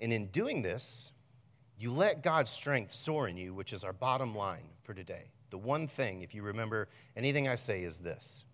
And 0.00 0.12
in 0.12 0.26
doing 0.26 0.62
this, 0.62 1.12
you 1.78 1.92
let 1.92 2.22
God's 2.22 2.50
strength 2.50 2.92
soar 2.92 3.28
in 3.28 3.36
you, 3.36 3.54
which 3.54 3.72
is 3.72 3.84
our 3.84 3.92
bottom 3.92 4.34
line 4.34 4.68
for 4.82 4.94
today. 4.94 5.30
The 5.50 5.58
one 5.58 5.86
thing, 5.86 6.22
if 6.22 6.34
you 6.34 6.42
remember 6.42 6.88
anything 7.16 7.48
I 7.48 7.54
say, 7.54 7.82
is 7.82 8.00
this. 8.00 8.44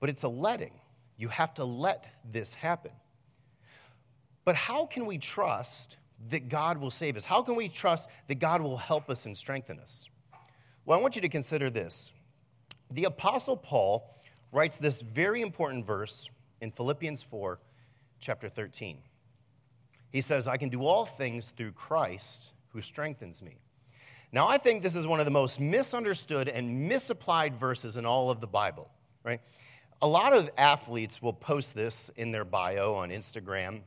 But 0.00 0.08
it's 0.08 0.22
a 0.22 0.28
letting. 0.28 0.80
You 1.16 1.28
have 1.28 1.52
to 1.54 1.64
let 1.64 2.08
this 2.24 2.54
happen. 2.54 2.92
But 4.44 4.54
how 4.54 4.86
can 4.86 5.04
we 5.04 5.18
trust 5.18 5.96
that 6.30 6.48
God 6.48 6.78
will 6.78 6.90
save 6.90 7.16
us? 7.16 7.24
How 7.24 7.42
can 7.42 7.56
we 7.56 7.68
trust 7.68 8.08
that 8.28 8.38
God 8.38 8.62
will 8.62 8.76
help 8.76 9.10
us 9.10 9.26
and 9.26 9.36
strengthen 9.36 9.78
us? 9.80 10.08
Well, 10.84 10.98
I 10.98 11.02
want 11.02 11.16
you 11.16 11.22
to 11.22 11.28
consider 11.28 11.70
this. 11.70 12.12
The 12.90 13.04
Apostle 13.04 13.56
Paul 13.56 14.17
writes 14.52 14.78
this 14.78 15.00
very 15.00 15.42
important 15.42 15.86
verse 15.86 16.30
in 16.60 16.70
Philippians 16.70 17.22
4, 17.22 17.58
chapter 18.18 18.48
13. 18.48 18.98
He 20.10 20.20
says, 20.20 20.48
I 20.48 20.56
can 20.56 20.68
do 20.68 20.84
all 20.84 21.04
things 21.04 21.50
through 21.50 21.72
Christ 21.72 22.54
who 22.68 22.80
strengthens 22.80 23.42
me. 23.42 23.58
Now, 24.32 24.46
I 24.46 24.58
think 24.58 24.82
this 24.82 24.94
is 24.94 25.06
one 25.06 25.20
of 25.20 25.26
the 25.26 25.30
most 25.30 25.58
misunderstood 25.58 26.48
and 26.48 26.88
misapplied 26.88 27.56
verses 27.56 27.96
in 27.96 28.04
all 28.04 28.30
of 28.30 28.40
the 28.40 28.46
Bible, 28.46 28.90
right? 29.24 29.40
A 30.02 30.06
lot 30.06 30.32
of 30.32 30.50
athletes 30.58 31.22
will 31.22 31.32
post 31.32 31.74
this 31.74 32.10
in 32.16 32.30
their 32.30 32.44
bio 32.44 32.94
on 32.94 33.08
Instagram. 33.08 33.80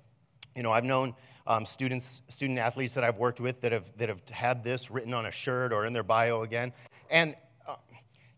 You 0.56 0.64
know, 0.64 0.72
I've 0.72 0.84
known 0.84 1.16
um, 1.46 1.66
students, 1.66 2.22
student 2.28 2.60
athletes 2.60 2.96
that 2.96 3.04
I've 3.04 3.18
worked 3.18 3.40
with 3.40 3.62
that 3.62 3.72
have, 3.72 3.96
that 3.98 4.10
have 4.10 4.28
had 4.30 4.64
this 4.64 4.90
written 4.92 5.14
on 5.14 5.26
a 5.26 5.32
shirt 5.32 5.72
or 5.72 5.86
in 5.86 5.94
their 5.94 6.04
bio 6.04 6.42
again. 6.42 6.74
And 7.10 7.36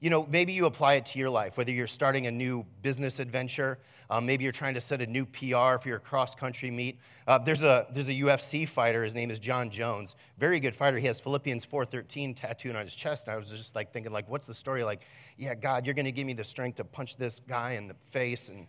you 0.04 0.10
know, 0.10 0.28
maybe 0.30 0.52
you 0.52 0.66
apply 0.66 0.96
it 0.96 1.06
to 1.06 1.18
your 1.18 1.30
life, 1.30 1.56
whether 1.56 1.72
you're 1.72 1.88
starting 1.88 2.28
a 2.28 2.32
new 2.32 2.66
business 2.82 3.20
adventure, 3.22 3.80
um, 4.10 4.26
maybe 4.26 4.44
you're 4.44 4.52
trying 4.52 4.74
to 4.74 4.82
set 4.82 5.02
a 5.02 5.08
new 5.08 5.26
PR 5.26 5.78
for 5.78 5.86
your 5.86 6.00
cross 6.00 6.36
country 6.36 6.70
meet. 6.70 7.00
Uh, 7.26 7.38
there's, 7.38 7.64
a, 7.64 7.88
there's 7.90 8.10
a 8.10 8.14
UFC 8.14 8.68
fighter, 8.68 9.06
his 9.06 9.16
name 9.16 9.32
is 9.32 9.40
Jon 9.40 9.70
Jones, 9.70 10.18
very 10.38 10.60
good 10.60 10.76
fighter. 10.76 10.98
He 10.98 11.08
has 11.08 11.22
Philippians 11.22 11.66
4.13 11.66 12.36
tattooed 12.36 12.76
on 12.76 12.84
his 12.84 12.94
chest, 12.94 13.28
and 13.28 13.34
I 13.34 13.38
was 13.38 13.50
just 13.50 13.78
like 13.78 13.94
thinking, 13.94 14.12
like, 14.12 14.30
what's 14.30 14.46
the 14.46 14.54
story? 14.54 14.84
Like, 14.84 15.04
yeah, 15.38 15.56
God, 15.56 15.86
you're 15.86 15.96
going 15.96 16.04
to 16.04 16.12
give 16.12 16.28
me 16.28 16.34
the 16.34 16.44
strength 16.44 16.76
to 16.76 16.84
punch 16.84 17.16
this 17.16 17.40
guy 17.48 17.72
in 17.72 17.88
the 17.88 17.96
face 18.10 18.50
and 18.50 18.68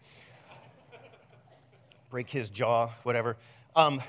break 2.11 2.31
his 2.31 2.49
jaw, 2.49 2.91
whatever. 3.03 3.37
Um, 3.75 4.01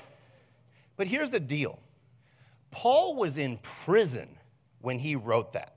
but 0.96 1.08
here's 1.08 1.30
the 1.30 1.40
deal 1.40 1.80
Paul 2.70 3.16
was 3.16 3.36
in 3.36 3.58
prison 3.58 4.28
when 4.80 5.00
he 5.00 5.16
wrote 5.16 5.54
that 5.54 5.75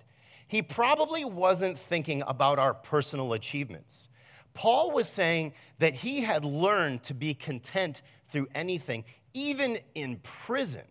he 0.50 0.64
probably 0.64 1.24
wasn't 1.24 1.78
thinking 1.78 2.24
about 2.26 2.58
our 2.58 2.74
personal 2.74 3.34
achievements. 3.34 4.10
Paul 4.56 4.92
was 4.92 5.08
saying 5.08 5.54
that 5.78 5.94
he 5.94 6.22
had 6.22 6.44
learned 6.44 7.04
to 7.04 7.14
be 7.14 7.36
content 7.36 8.02
through 8.30 8.48
anything, 8.56 9.06
even 9.36 9.78
in 9.94 10.18
prison. 10.18 10.86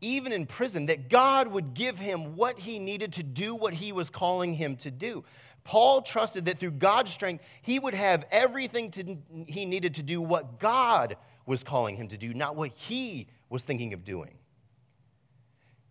Even 0.00 0.32
in 0.32 0.46
prison, 0.46 0.86
that 0.86 1.10
God 1.10 1.48
would 1.48 1.74
give 1.74 1.98
him 1.98 2.36
what 2.36 2.60
he 2.60 2.78
needed 2.78 3.12
to 3.14 3.24
do 3.24 3.56
what 3.56 3.74
he 3.74 3.90
was 3.90 4.08
calling 4.08 4.54
him 4.54 4.76
to 4.76 4.90
do. 4.92 5.24
Paul 5.64 6.00
trusted 6.00 6.44
that 6.44 6.60
through 6.60 6.72
God's 6.72 7.12
strength, 7.12 7.42
he 7.60 7.80
would 7.80 7.94
have 7.94 8.24
everything 8.30 8.92
to, 8.92 9.18
he 9.48 9.64
needed 9.64 9.94
to 9.94 10.04
do 10.04 10.22
what 10.22 10.60
God 10.60 11.16
was 11.44 11.64
calling 11.64 11.96
him 11.96 12.06
to 12.08 12.16
do, 12.16 12.32
not 12.34 12.54
what 12.54 12.70
he 12.70 13.26
was 13.50 13.64
thinking 13.64 13.92
of 13.94 14.04
doing. 14.04 14.38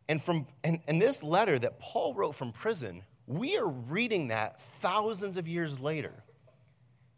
And, 0.07 0.21
from, 0.21 0.47
and, 0.63 0.79
and 0.87 1.01
this 1.01 1.23
letter 1.23 1.57
that 1.59 1.79
Paul 1.79 2.13
wrote 2.13 2.35
from 2.35 2.51
prison, 2.51 3.03
we 3.27 3.57
are 3.57 3.67
reading 3.67 4.27
that 4.27 4.61
thousands 4.61 5.37
of 5.37 5.47
years 5.47 5.79
later. 5.79 6.13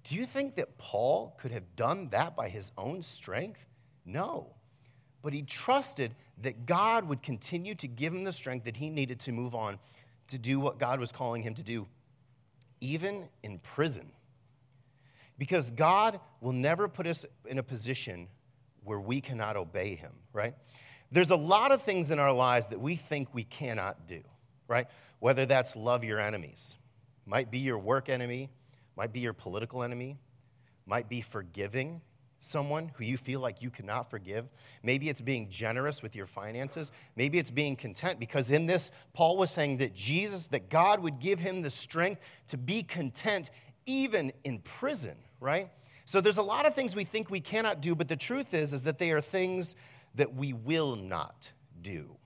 Do 0.04 0.16
you 0.16 0.26
think 0.26 0.56
that 0.56 0.78
Paul 0.78 1.36
could 1.38 1.52
have 1.52 1.76
done 1.76 2.10
that 2.10 2.36
by 2.36 2.48
his 2.48 2.72
own 2.78 3.02
strength? 3.02 3.66
No. 4.06 4.54
But 5.22 5.34
he 5.34 5.42
trusted 5.42 6.16
that 6.42 6.66
God 6.66 7.04
would 7.10 7.22
continue 7.22 7.76
to 7.76 7.88
give 7.88 8.14
him 8.14 8.24
the 8.24 8.32
strength 8.32 8.64
that 8.66 8.78
he 8.78 8.90
needed 8.90 9.20
to 9.22 9.34
move 9.34 9.54
on 9.54 9.80
to 10.30 10.38
do 10.38 10.60
what 10.60 10.80
God 10.80 11.00
was 11.00 11.12
calling 11.12 11.42
him 11.42 11.56
to 11.56 11.64
do, 11.64 11.88
even 12.80 13.28
in 13.44 13.60
prison. 13.60 14.12
Because 15.38 15.72
God 15.72 16.20
will 16.40 16.54
never 16.54 16.88
put 16.88 17.06
us 17.06 17.26
in 17.46 17.58
a 17.58 17.64
position 17.64 18.28
where 18.84 19.00
we 19.00 19.20
cannot 19.20 19.58
obey 19.58 19.96
him, 19.96 20.14
right? 20.32 20.54
There's 21.12 21.32
a 21.32 21.36
lot 21.38 21.72
of 21.72 21.82
things 21.82 22.12
in 22.12 22.20
our 22.20 22.34
lives 22.34 22.68
that 22.68 22.80
we 22.80 22.96
think 22.96 23.34
we 23.34 23.44
cannot 23.44 24.08
do, 24.08 24.22
right? 24.68 24.88
Whether 25.20 25.46
that's 25.46 25.76
love 25.76 26.04
your 26.04 26.20
enemies, 26.20 26.76
might 27.26 27.50
be 27.50 27.60
your 27.60 27.78
work 27.78 28.10
enemy, 28.10 28.50
might 28.96 29.14
be 29.14 29.20
your 29.20 29.34
political 29.34 29.84
enemy, 29.84 30.18
might 30.86 31.10
be 31.10 31.22
forgiving 31.22 32.02
someone 32.40 32.92
who 32.96 33.04
you 33.04 33.18
feel 33.18 33.40
like 33.40 33.62
you 33.62 33.70
cannot 33.70 34.10
forgive. 34.10 34.48
Maybe 34.84 35.10
it's 35.10 35.22
being 35.22 35.50
generous 35.50 36.04
with 36.04 36.16
your 36.16 36.28
finances. 36.28 36.92
Maybe 37.16 37.40
it's 37.40 37.52
being 37.52 37.76
content 37.76 38.20
because 38.20 38.52
in 38.52 38.66
this, 38.66 38.92
Paul 39.14 39.38
was 39.38 39.52
saying 39.52 39.78
that 39.78 39.94
Jesus, 39.94 40.48
that 40.48 40.70
God 40.70 41.00
would 41.02 41.20
give 41.20 41.40
him 41.40 41.62
the 41.62 41.70
strength 41.70 42.22
to 42.48 42.58
be 42.58 42.84
content 42.84 43.50
even 43.86 44.32
in 44.44 44.60
prison, 44.60 45.16
right? 45.40 45.70
So 46.06 46.22
there's 46.22 46.38
a 46.38 46.44
lot 46.44 46.66
of 46.66 46.74
things 46.74 46.96
we 46.96 47.04
think 47.04 47.30
we 47.30 47.42
cannot 47.42 47.82
do, 47.82 47.96
but 47.96 48.08
the 48.08 48.16
truth 48.16 48.54
is, 48.54 48.72
is 48.72 48.84
that 48.84 48.98
they 48.98 49.12
are 49.12 49.22
things 49.22 49.76
that 50.16 50.34
we 50.34 50.54
will 50.54 50.96
not 50.96 51.52
do 51.82 52.18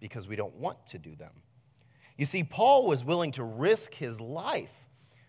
because 0.00 0.28
we 0.28 0.36
don't 0.36 0.54
want 0.56 0.86
to 0.88 0.98
do 0.98 1.14
them. 1.14 1.32
You 2.16 2.26
see, 2.26 2.44
Paul 2.44 2.86
was 2.86 3.04
willing 3.04 3.32
to 3.32 3.44
risk 3.44 3.94
his 3.94 4.20
life 4.20 4.72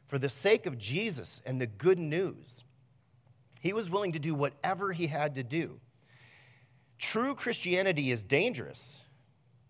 for 0.08 0.20
the 0.20 0.30
sake 0.30 0.66
of 0.66 0.78
Jesus 0.78 1.42
and 1.46 1.60
the 1.60 1.68
good 1.68 1.98
news. 1.98 2.64
He 3.60 3.74
was 3.74 3.90
willing 3.90 4.12
to 4.12 4.20
do 4.20 4.36
whatever 4.36 4.92
he 4.92 5.08
had 5.08 5.36
to 5.36 5.44
do. 5.44 5.80
True 7.00 7.34
Christianity 7.36 8.12
is 8.12 8.22
dangerous 8.22 9.02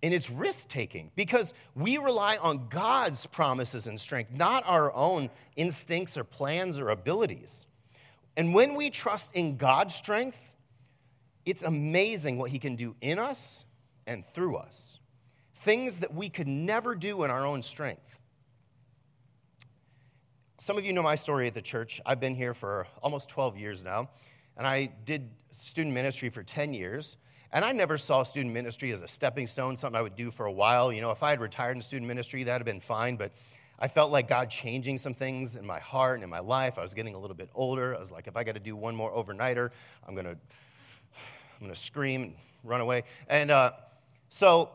and 0.04 0.13
it's 0.13 0.30
risk 0.30 0.68
taking 0.68 1.12
because 1.15 1.54
we 1.74 1.98
rely 1.98 2.38
on 2.38 2.68
God's 2.70 3.25
promises 3.25 3.88
and 3.88 4.00
strength, 4.00 4.32
not 4.32 4.63
our 4.68 4.94
own 4.94 5.30
instincts 5.56 6.18
or 6.18 6.24
plans 6.24 6.80
or 6.80 6.89
abilities. 6.89 7.65
And 8.38 8.54
when 8.54 8.75
we 8.75 8.89
trust 8.89 9.36
in 9.36 9.58
God's 9.58 9.96
strength, 9.96 10.51
it's 11.45 11.63
amazing 11.63 12.37
what 12.37 12.49
He 12.49 12.59
can 12.59 12.75
do 12.75 12.95
in 13.01 13.19
us 13.19 13.65
and 14.07 14.25
through 14.25 14.57
us. 14.57 14.99
Things 15.55 15.99
that 15.99 16.13
we 16.13 16.29
could 16.29 16.47
never 16.47 16.95
do 16.95 17.23
in 17.23 17.31
our 17.31 17.45
own 17.45 17.61
strength. 17.61 18.19
Some 20.57 20.77
of 20.77 20.85
you 20.85 20.93
know 20.93 21.03
my 21.03 21.15
story 21.15 21.47
at 21.47 21.53
the 21.53 21.61
church. 21.61 22.01
I've 22.05 22.19
been 22.19 22.35
here 22.35 22.53
for 22.53 22.87
almost 23.01 23.29
12 23.29 23.57
years 23.57 23.83
now, 23.83 24.09
and 24.57 24.65
I 24.65 24.91
did 25.05 25.29
student 25.51 25.93
ministry 25.93 26.29
for 26.29 26.43
10 26.43 26.73
years. 26.73 27.17
And 27.51 27.63
I 27.63 27.71
never 27.71 27.97
saw 27.97 28.23
student 28.23 28.53
ministry 28.53 28.91
as 28.91 29.01
a 29.01 29.07
stepping 29.07 29.47
stone, 29.47 29.77
something 29.77 29.97
I 29.97 30.01
would 30.01 30.17
do 30.17 30.29
for 30.29 30.45
a 30.45 30.51
while. 30.51 30.91
You 30.91 30.99
know, 30.99 31.11
if 31.11 31.23
I 31.23 31.29
had 31.29 31.39
retired 31.39 31.75
in 31.77 31.81
student 31.81 32.07
ministry, 32.07 32.43
that 32.43 32.51
would 32.51 32.59
have 32.59 32.65
been 32.65 32.81
fine. 32.81 33.15
But 33.15 33.31
I 33.79 33.87
felt 33.87 34.11
like 34.11 34.27
God 34.27 34.49
changing 34.49 34.97
some 34.97 35.13
things 35.13 35.55
in 35.55 35.65
my 35.65 35.79
heart 35.79 36.15
and 36.15 36.23
in 36.23 36.29
my 36.29 36.39
life. 36.39 36.77
I 36.77 36.81
was 36.81 36.93
getting 36.93 37.13
a 37.13 37.19
little 37.19 37.35
bit 37.35 37.49
older. 37.55 37.95
I 37.95 37.99
was 37.99 38.11
like, 38.11 38.27
if 38.27 38.35
I 38.35 38.43
got 38.43 38.55
to 38.55 38.59
do 38.59 38.75
one 38.75 38.95
more 38.95 39.11
overnighter, 39.11 39.71
I'm 40.05 40.15
going 40.15 40.25
to 40.25 40.37
going 41.65 41.75
to 41.75 41.79
scream 41.79 42.24
and 42.24 42.36
run 42.63 42.81
away. 42.81 43.03
And 43.27 43.51
uh, 43.51 43.72
so, 44.29 44.69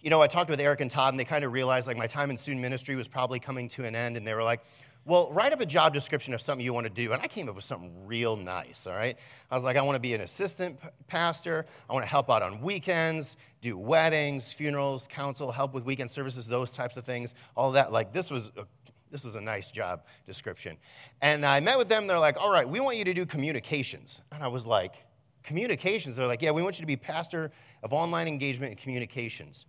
you 0.00 0.10
know, 0.10 0.20
I 0.20 0.26
talked 0.26 0.50
with 0.50 0.60
Eric 0.60 0.80
and 0.80 0.90
Todd, 0.90 1.12
and 1.12 1.20
they 1.20 1.24
kind 1.24 1.44
of 1.44 1.52
realized 1.52 1.86
like 1.86 1.96
my 1.96 2.06
time 2.06 2.30
in 2.30 2.36
student 2.36 2.62
ministry 2.62 2.96
was 2.96 3.08
probably 3.08 3.40
coming 3.40 3.68
to 3.70 3.84
an 3.84 3.94
end, 3.94 4.16
and 4.16 4.26
they 4.26 4.34
were 4.34 4.42
like, 4.42 4.60
well, 5.04 5.30
write 5.32 5.52
up 5.52 5.60
a 5.60 5.66
job 5.66 5.94
description 5.94 6.34
of 6.34 6.42
something 6.42 6.64
you 6.64 6.74
want 6.74 6.84
to 6.84 6.92
do. 6.92 7.12
And 7.12 7.22
I 7.22 7.28
came 7.28 7.48
up 7.48 7.54
with 7.54 7.62
something 7.62 7.92
real 8.06 8.34
nice, 8.36 8.88
all 8.88 8.94
right? 8.94 9.16
I 9.48 9.54
was 9.54 9.62
like, 9.62 9.76
I 9.76 9.82
want 9.82 9.94
to 9.94 10.00
be 10.00 10.14
an 10.14 10.20
assistant 10.20 10.80
pastor. 11.06 11.64
I 11.88 11.92
want 11.92 12.04
to 12.04 12.10
help 12.10 12.28
out 12.28 12.42
on 12.42 12.60
weekends, 12.60 13.36
do 13.60 13.78
weddings, 13.78 14.52
funerals, 14.52 15.06
counsel, 15.06 15.52
help 15.52 15.74
with 15.74 15.84
weekend 15.84 16.10
services, 16.10 16.48
those 16.48 16.72
types 16.72 16.96
of 16.96 17.04
things, 17.04 17.36
all 17.56 17.70
that. 17.72 17.92
Like, 17.92 18.12
this 18.12 18.32
was 18.32 18.50
a, 18.56 18.66
this 19.12 19.22
was 19.22 19.36
a 19.36 19.40
nice 19.40 19.70
job 19.70 20.02
description. 20.26 20.76
And 21.22 21.46
I 21.46 21.60
met 21.60 21.78
with 21.78 21.88
them. 21.88 22.08
They're 22.08 22.18
like, 22.18 22.36
all 22.36 22.50
right, 22.50 22.68
we 22.68 22.80
want 22.80 22.96
you 22.96 23.04
to 23.04 23.14
do 23.14 23.26
communications. 23.26 24.22
And 24.32 24.42
I 24.42 24.48
was 24.48 24.66
like, 24.66 25.05
communications. 25.46 26.16
They're 26.16 26.26
like, 26.26 26.42
yeah, 26.42 26.50
we 26.50 26.62
want 26.62 26.78
you 26.78 26.82
to 26.82 26.86
be 26.86 26.96
pastor 26.96 27.50
of 27.82 27.92
online 27.92 28.28
engagement 28.28 28.72
and 28.72 28.80
communications. 28.80 29.64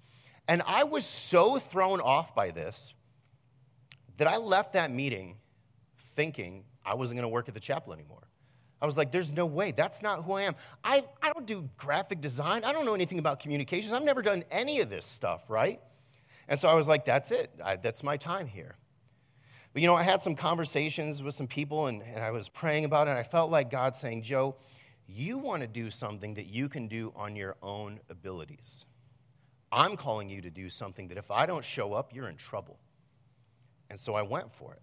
And 0.48 0.62
I 0.66 0.84
was 0.84 1.06
so 1.06 1.58
thrown 1.58 2.02
off 2.02 2.36
by 2.36 2.52
this 2.52 2.94
that 4.18 4.28
I 4.28 4.38
left 4.38 4.74
that 4.74 4.92
meeting 4.92 5.38
thinking 5.98 6.66
I 6.86 6.96
wasn't 6.96 7.18
going 7.18 7.30
to 7.30 7.34
work 7.34 7.48
at 7.48 7.54
the 7.54 7.60
chapel 7.60 7.94
anymore. 7.94 8.28
I 8.82 8.86
was 8.86 8.98
like, 8.98 9.12
there's 9.12 9.32
no 9.32 9.46
way. 9.46 9.72
That's 9.72 10.04
not 10.04 10.24
who 10.24 10.34
I 10.34 10.44
am. 10.44 10.56
I, 10.84 11.04
I 11.22 11.32
don't 11.34 11.46
do 11.46 11.70
graphic 11.78 12.22
design. 12.22 12.64
I 12.64 12.72
don't 12.72 12.86
know 12.86 12.94
anything 12.94 13.20
about 13.20 13.40
communications. 13.40 13.92
I've 13.92 14.04
never 14.04 14.22
done 14.22 14.44
any 14.52 14.82
of 14.82 14.90
this 14.90 15.06
stuff, 15.06 15.50
right? 15.50 15.80
And 16.48 16.60
so 16.60 16.70
I 16.70 16.76
was 16.76 16.88
like, 16.88 17.04
that's 17.04 17.32
it. 17.32 17.52
I, 17.64 17.76
that's 17.76 18.04
my 18.04 18.18
time 18.18 18.48
here. 18.48 18.76
But 19.74 19.82
you 19.82 19.88
know, 19.88 19.96
I 19.96 20.04
had 20.04 20.22
some 20.22 20.36
conversations 20.36 21.22
with 21.22 21.34
some 21.36 21.48
people 21.48 21.88
and, 21.88 22.02
and 22.02 22.24
I 22.24 22.32
was 22.32 22.50
praying 22.50 22.86
about 22.86 23.08
it. 23.08 23.12
And 23.12 23.20
I 23.20 23.24
felt 23.24 23.52
like 23.52 23.70
God 23.70 23.96
saying, 23.96 24.22
Joe, 24.22 24.56
you 25.08 25.38
want 25.38 25.62
to 25.62 25.68
do 25.68 25.90
something 25.90 26.34
that 26.36 26.48
you 26.48 26.70
can 26.70 26.88
do 26.88 27.14
on 27.16 27.36
your 27.36 27.56
own 27.62 28.00
abilities. 28.10 28.86
I'm 29.72 29.98
calling 29.98 30.30
you 30.30 30.42
to 30.42 30.50
do 30.50 30.70
something 30.70 31.08
that 31.10 31.18
if 31.18 31.32
I 31.32 31.46
don't 31.46 31.64
show 31.64 31.94
up, 31.94 32.14
you're 32.14 32.30
in 32.30 32.36
trouble. 32.36 32.80
And 33.90 34.00
so 34.00 34.16
I 34.16 34.22
went 34.22 34.54
for 34.54 34.74
it. 34.74 34.82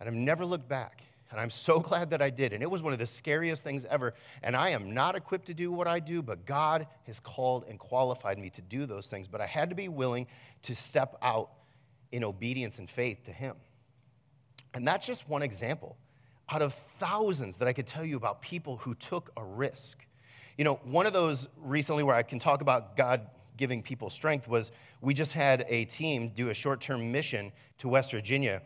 And 0.00 0.08
I've 0.08 0.14
never 0.14 0.44
looked 0.44 0.68
back. 0.68 1.02
And 1.30 1.40
I'm 1.40 1.50
so 1.50 1.80
glad 1.88 2.10
that 2.10 2.22
I 2.22 2.30
did. 2.30 2.52
And 2.52 2.62
it 2.62 2.70
was 2.70 2.82
one 2.82 2.92
of 2.92 2.98
the 2.98 3.06
scariest 3.06 3.64
things 3.64 3.84
ever. 3.84 4.14
And 4.42 4.56
I 4.56 4.70
am 4.70 4.92
not 4.92 5.16
equipped 5.16 5.46
to 5.46 5.54
do 5.54 5.72
what 5.72 5.86
I 5.86 6.00
do, 6.00 6.22
but 6.22 6.44
God 6.46 6.86
has 7.06 7.20
called 7.20 7.64
and 7.68 7.78
qualified 7.78 8.38
me 8.38 8.50
to 8.50 8.62
do 8.62 8.86
those 8.86 9.08
things. 9.08 9.28
But 9.28 9.40
I 9.40 9.46
had 9.46 9.70
to 9.70 9.76
be 9.76 9.88
willing 9.88 10.26
to 10.62 10.74
step 10.74 11.16
out 11.22 11.50
in 12.10 12.24
obedience 12.24 12.78
and 12.78 12.88
faith 12.88 13.24
to 13.24 13.32
Him. 13.32 13.56
And 14.74 14.86
that's 14.86 15.06
just 15.06 15.28
one 15.28 15.42
example 15.42 15.96
out 16.52 16.60
of 16.60 16.74
thousands 16.74 17.56
that 17.56 17.66
I 17.66 17.72
could 17.72 17.86
tell 17.86 18.04
you 18.04 18.16
about 18.16 18.42
people 18.42 18.76
who 18.76 18.94
took 18.94 19.30
a 19.38 19.42
risk. 19.42 20.06
You 20.58 20.64
know, 20.64 20.74
one 20.84 21.06
of 21.06 21.14
those 21.14 21.48
recently 21.56 22.02
where 22.02 22.14
I 22.14 22.22
can 22.22 22.38
talk 22.38 22.60
about 22.60 22.94
God 22.94 23.22
giving 23.56 23.82
people 23.82 24.10
strength 24.10 24.46
was 24.46 24.70
we 25.00 25.14
just 25.14 25.32
had 25.32 25.64
a 25.68 25.86
team 25.86 26.28
do 26.34 26.50
a 26.50 26.54
short 26.54 26.82
term 26.82 27.10
mission 27.10 27.52
to 27.78 27.88
West 27.88 28.12
Virginia. 28.12 28.60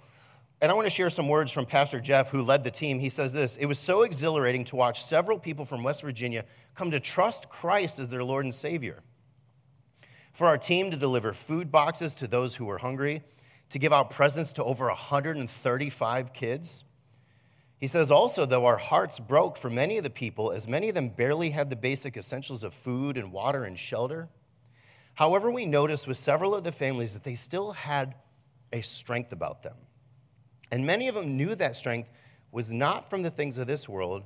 And 0.61 0.73
I 0.73 0.75
want 0.75 0.87
to 0.87 0.90
share 0.90 1.11
some 1.11 1.28
words 1.28 1.52
from 1.52 1.64
Pastor 1.64 2.00
Jeff, 2.00 2.31
who 2.31 2.43
led 2.43 2.64
the 2.64 2.73
team. 2.73 2.99
He 2.99 3.09
says 3.09 3.33
this 3.33 3.57
It 3.57 3.66
was 3.66 3.78
so 3.78 4.02
exhilarating 4.02 4.64
to 4.64 4.76
watch 4.76 5.05
several 5.05 5.38
people 5.38 5.64
from 5.64 5.85
West 5.85 6.02
Virginia 6.02 6.45
come 6.75 6.90
to 6.90 6.99
trust 6.99 7.49
Christ 7.49 8.00
as 8.00 8.09
their 8.09 8.25
Lord 8.25 8.45
and 8.47 8.55
Savior. 8.55 9.02
For 10.33 10.49
our 10.49 10.59
team 10.59 10.90
to 10.90 10.97
deliver 10.97 11.33
food 11.33 11.71
boxes 11.71 12.16
to 12.16 12.26
those 12.26 12.57
who 12.57 12.64
were 12.64 12.78
hungry, 12.78 13.23
to 13.69 13.78
give 13.78 13.93
out 13.93 14.11
presents 14.11 14.52
to 14.55 14.64
over 14.64 14.87
135 14.88 16.33
kids, 16.33 16.85
he 17.78 17.87
says 17.87 18.11
also, 18.11 18.47
though 18.47 18.64
our 18.64 18.78
hearts 18.78 19.18
broke 19.18 19.56
for 19.56 19.68
many 19.68 19.99
of 19.99 20.04
the 20.04 20.11
people, 20.11 20.50
as 20.50 20.66
many 20.66 20.88
of 20.88 20.95
them 20.95 21.11
barely 21.11 21.50
had 21.50 21.68
the 21.68 21.76
basic 21.76 22.16
essentials 22.16 22.64
of 22.64 22.73
food 22.73 23.18
and 23.18 23.33
water 23.33 23.64
and 23.64 23.78
shelter. 23.78 24.28
However, 25.14 25.50
we 25.50 25.66
noticed 25.66 26.06
with 26.06 26.16
several 26.16 26.54
of 26.54 26.64
the 26.64 26.73
families 26.73 27.12
that 27.12 27.25
they 27.25 27.35
still 27.35 27.73
had 27.73 28.14
a 28.73 28.80
strength 28.80 29.33
about 29.33 29.62
them. 29.62 29.76
And 30.71 30.87
many 30.87 31.09
of 31.09 31.14
them 31.14 31.37
knew 31.37 31.54
that 31.54 31.76
strength 31.76 32.09
was 32.50 32.73
not 32.73 33.11
from 33.11 33.23
the 33.23 33.30
things 33.30 33.59
of 33.59 33.66
this 33.66 33.88
world, 33.88 34.25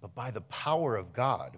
but 0.00 0.14
by 0.14 0.30
the 0.30 0.40
power 0.42 0.96
of 0.96 1.12
God. 1.12 1.56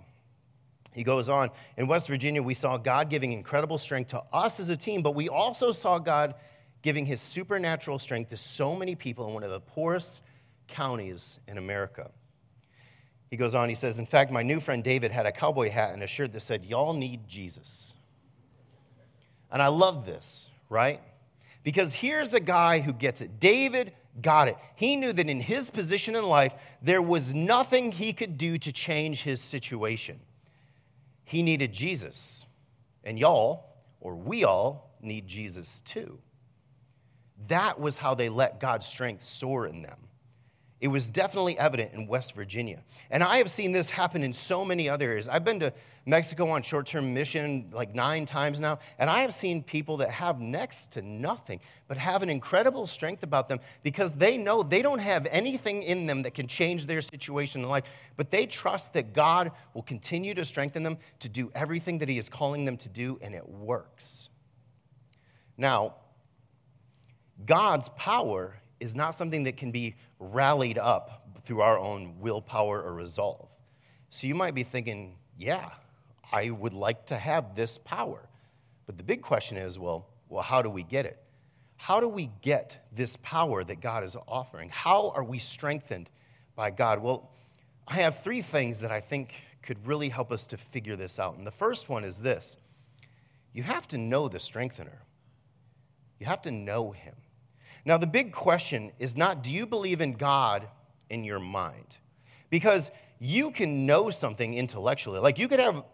He 0.94 1.04
goes 1.04 1.28
on, 1.28 1.50
in 1.76 1.86
West 1.86 2.08
Virginia, 2.08 2.42
we 2.42 2.54
saw 2.54 2.78
God 2.78 3.10
giving 3.10 3.32
incredible 3.32 3.76
strength 3.76 4.08
to 4.12 4.22
us 4.32 4.58
as 4.58 4.70
a 4.70 4.76
team, 4.76 5.02
but 5.02 5.14
we 5.14 5.28
also 5.28 5.70
saw 5.70 5.98
God 5.98 6.34
giving 6.80 7.04
his 7.04 7.20
supernatural 7.20 7.98
strength 7.98 8.30
to 8.30 8.36
so 8.38 8.74
many 8.74 8.94
people 8.94 9.28
in 9.28 9.34
one 9.34 9.42
of 9.42 9.50
the 9.50 9.60
poorest 9.60 10.22
counties 10.68 11.40
in 11.46 11.58
America. 11.58 12.11
He 13.30 13.37
goes 13.37 13.54
on, 13.54 13.68
he 13.68 13.75
says, 13.75 13.99
In 13.99 14.06
fact, 14.06 14.30
my 14.30 14.42
new 14.42 14.61
friend 14.61 14.85
David 14.85 15.11
had 15.11 15.26
a 15.26 15.32
cowboy 15.32 15.70
hat 15.70 15.92
and 15.92 16.02
a 16.02 16.06
shirt 16.06 16.32
that 16.32 16.40
said, 16.40 16.64
Y'all 16.64 16.92
need 16.92 17.26
Jesus. 17.26 17.94
And 19.50 19.61
I 19.62 19.68
love 19.68 20.06
this, 20.06 20.49
right? 20.68 21.00
Because 21.62 21.94
here's 21.94 22.35
a 22.35 22.40
guy 22.40 22.80
who 22.80 22.92
gets 22.92 23.20
it. 23.20 23.40
David 23.40 23.92
got 24.20 24.49
it. 24.49 24.56
He 24.76 24.96
knew 24.96 25.12
that 25.12 25.28
in 25.28 25.40
his 25.40 25.70
position 25.70 26.14
in 26.14 26.25
life, 26.25 26.54
there 26.82 27.02
was 27.02 27.35
nothing 27.35 27.92
he 27.92 28.12
could 28.12 28.38
do 28.38 28.58
to 28.58 28.73
change 28.73 29.23
his 29.23 29.40
situation. 29.40 30.20
He 31.25 31.42
needed 31.42 31.73
Jesus. 31.73 32.46
And 33.04 33.18
y'all, 33.18 33.64
or 34.00 34.14
we 34.14 34.44
all, 34.44 34.96
need 35.00 35.26
Jesus 35.26 35.80
too. 35.82 36.18
That 37.49 37.78
was 37.78 37.99
how 37.99 38.14
they 38.14 38.28
let 38.28 38.61
God's 38.61 38.87
strength 38.87 39.23
soar 39.23 39.66
in 39.66 39.82
them. 39.82 40.05
It 40.78 40.88
was 40.88 41.11
definitely 41.11 41.59
evident 41.59 41.95
in 41.95 42.06
West 42.06 42.35
Virginia. 42.35 42.83
And 43.11 43.23
I 43.23 43.38
have 43.38 43.50
seen 43.50 43.73
this 43.73 43.88
happen 43.88 44.23
in 44.23 44.33
so 44.35 44.62
many 44.62 44.90
other 44.90 45.06
areas. 45.06 45.26
I've 45.26 45.45
been 45.45 45.61
to 45.61 45.73
Mexico 46.04 46.49
on 46.50 46.62
short 46.62 46.87
term 46.87 47.14
mission 47.14 47.71
like 47.73 47.95
nine 47.95 48.26
times 48.26 48.61
now, 48.61 48.78
and 48.99 49.09
I 49.09 49.21
have 49.21 49.33
seen 49.33 49.62
people 49.62 49.97
that 49.99 50.11
have 50.11 50.38
next 50.38 50.92
to 50.92 51.02
nothing, 51.02 51.61
but 51.88 51.97
have 51.97 52.23
an 52.23 52.28
incredible 52.28 52.87
strength 52.87 53.23
about 53.23 53.49
them 53.49 53.59
because 53.83 54.12
they 54.12 54.37
know 54.37 54.62
they 54.62 54.83
don't 54.83 54.99
have 54.99 55.26
anything 55.30 55.83
in 55.83 56.04
them 56.04 56.23
that 56.23 56.35
can 56.35 56.47
change 56.47 56.85
their 56.87 57.00
situation 57.00 57.62
in 57.62 57.68
life, 57.68 57.90
but 58.16 58.30
they 58.30 58.45
trust 58.45 58.92
that 58.95 59.14
God 59.14 59.52
will 59.73 59.83
continue 59.83 60.35
to 60.35 60.45
strengthen 60.45 60.83
them 60.83 60.99
to 61.21 61.28
do 61.28 61.50
everything 61.54 61.99
that 61.99 62.09
He 62.09 62.18
is 62.18 62.28
calling 62.28 62.66
them 62.66 62.76
to 62.76 62.88
do, 62.90 63.18
and 63.23 63.35
it 63.35 63.49
works. 63.49 64.28
Now, 65.56 65.95
God's 67.45 67.88
power 67.90 68.56
is 68.80 68.95
not 68.95 69.14
something 69.14 69.45
that 69.45 69.56
can 69.56 69.71
be 69.71 69.95
rallied 70.18 70.78
up 70.78 71.28
through 71.45 71.61
our 71.61 71.78
own 71.78 72.18
willpower 72.21 72.83
or 72.83 72.92
resolve. 72.92 73.49
So 74.11 74.26
you 74.26 74.35
might 74.35 74.54
be 74.54 74.62
thinking, 74.62 75.16
yeah, 75.38 75.71
I 76.33 76.50
would 76.50 76.73
like 76.73 77.06
to 77.06 77.16
have 77.16 77.54
this 77.54 77.78
power. 77.78 78.28
But 78.87 78.99
the 78.99 79.04
big 79.04 79.23
question 79.23 79.56
is, 79.56 79.78
well, 79.78 80.09
well, 80.28 80.42
how 80.42 80.62
do 80.62 80.71
we 80.71 80.83
get 80.83 81.06
it? 81.06 81.23
How 81.76 82.00
do 82.00 82.09
we 82.09 82.30
get 82.42 82.87
this 82.92 83.16
power 83.18 83.62
that 83.62 83.80
God 83.80 84.02
is 84.02 84.16
offering? 84.26 84.71
How 84.71 85.11
are 85.14 85.25
we 85.25 85.38
strengthened 85.38 86.09
by 86.54 86.71
God? 86.71 87.00
Well, 87.00 87.30
I 87.87 87.97
have 87.97 88.23
three 88.23 88.42
things 88.42 88.80
that 88.80 88.90
I 88.90 89.00
think 89.00 89.35
could 89.62 89.87
really 89.87 90.09
help 90.09 90.33
us 90.33 90.47
to 90.49 90.56
figure 90.56 90.97
this 90.97 91.18
out. 91.18 91.37
And 91.37 91.47
the 91.47 91.52
first 91.52 91.88
one 91.88 92.04
is 92.04 92.21
this 92.21 92.56
you 93.52 93.62
have 93.62 93.88
to 93.88 93.99
know 93.99 94.28
the 94.28 94.40
strengthener, 94.40 95.02
you 96.18 96.26
have 96.26 96.42
to 96.42 96.50
know 96.50 96.92
him. 96.92 97.14
Now, 97.86 97.96
the 97.96 98.06
big 98.06 98.32
question 98.32 98.90
is 98.98 99.16
not 99.16 99.42
do 99.42 99.52
you 99.52 99.64
believe 99.64 100.00
in 100.00 100.14
God 100.14 100.68
in 101.08 101.24
your 101.24 101.38
mind? 101.38 101.96
Because 102.50 102.90
you 103.20 103.52
can 103.52 103.86
know 103.86 104.10
something 104.10 104.54
intellectually. 104.54 105.20
Like 105.20 105.38
you 105.38 105.48
could 105.48 105.60
have 105.60 105.84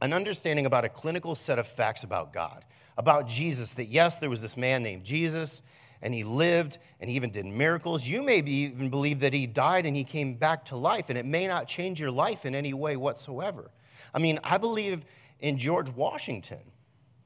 an 0.00 0.12
understanding 0.14 0.66
about 0.66 0.84
a 0.84 0.88
clinical 0.88 1.34
set 1.34 1.58
of 1.58 1.66
facts 1.66 2.02
about 2.02 2.32
God, 2.32 2.64
about 2.96 3.28
Jesus, 3.28 3.74
that 3.74 3.84
yes, 3.84 4.18
there 4.18 4.30
was 4.30 4.40
this 4.42 4.56
man 4.56 4.82
named 4.82 5.04
Jesus 5.04 5.62
and 6.00 6.12
he 6.12 6.24
lived 6.24 6.78
and 6.98 7.08
he 7.08 7.14
even 7.14 7.30
did 7.30 7.44
miracles. 7.44 8.08
You 8.08 8.22
may 8.22 8.38
even 8.38 8.88
believe 8.88 9.20
that 9.20 9.34
he 9.34 9.46
died 9.46 9.84
and 9.84 9.94
he 9.94 10.04
came 10.04 10.34
back 10.34 10.64
to 10.66 10.76
life, 10.76 11.10
and 11.10 11.18
it 11.18 11.26
may 11.26 11.46
not 11.46 11.68
change 11.68 12.00
your 12.00 12.10
life 12.10 12.44
in 12.44 12.54
any 12.54 12.74
way 12.74 12.96
whatsoever. 12.96 13.70
I 14.12 14.18
mean, 14.18 14.40
I 14.42 14.58
believe 14.58 15.04
in 15.38 15.58
George 15.58 15.90
Washington, 15.90 16.62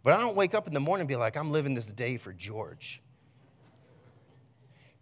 but 0.03 0.13
I 0.13 0.19
don't 0.19 0.37
wake 0.37 0.55
up 0.55 0.67
in 0.67 0.75
the 0.75 0.81
morning 0.81 1.03
and 1.03 1.09
be 1.09 1.17
like, 1.17 1.37
I'm 1.37 1.51
living 1.53 1.75
this 1.75 1.91
day 1.91 2.19
for 2.19 2.33
George. 2.33 3.01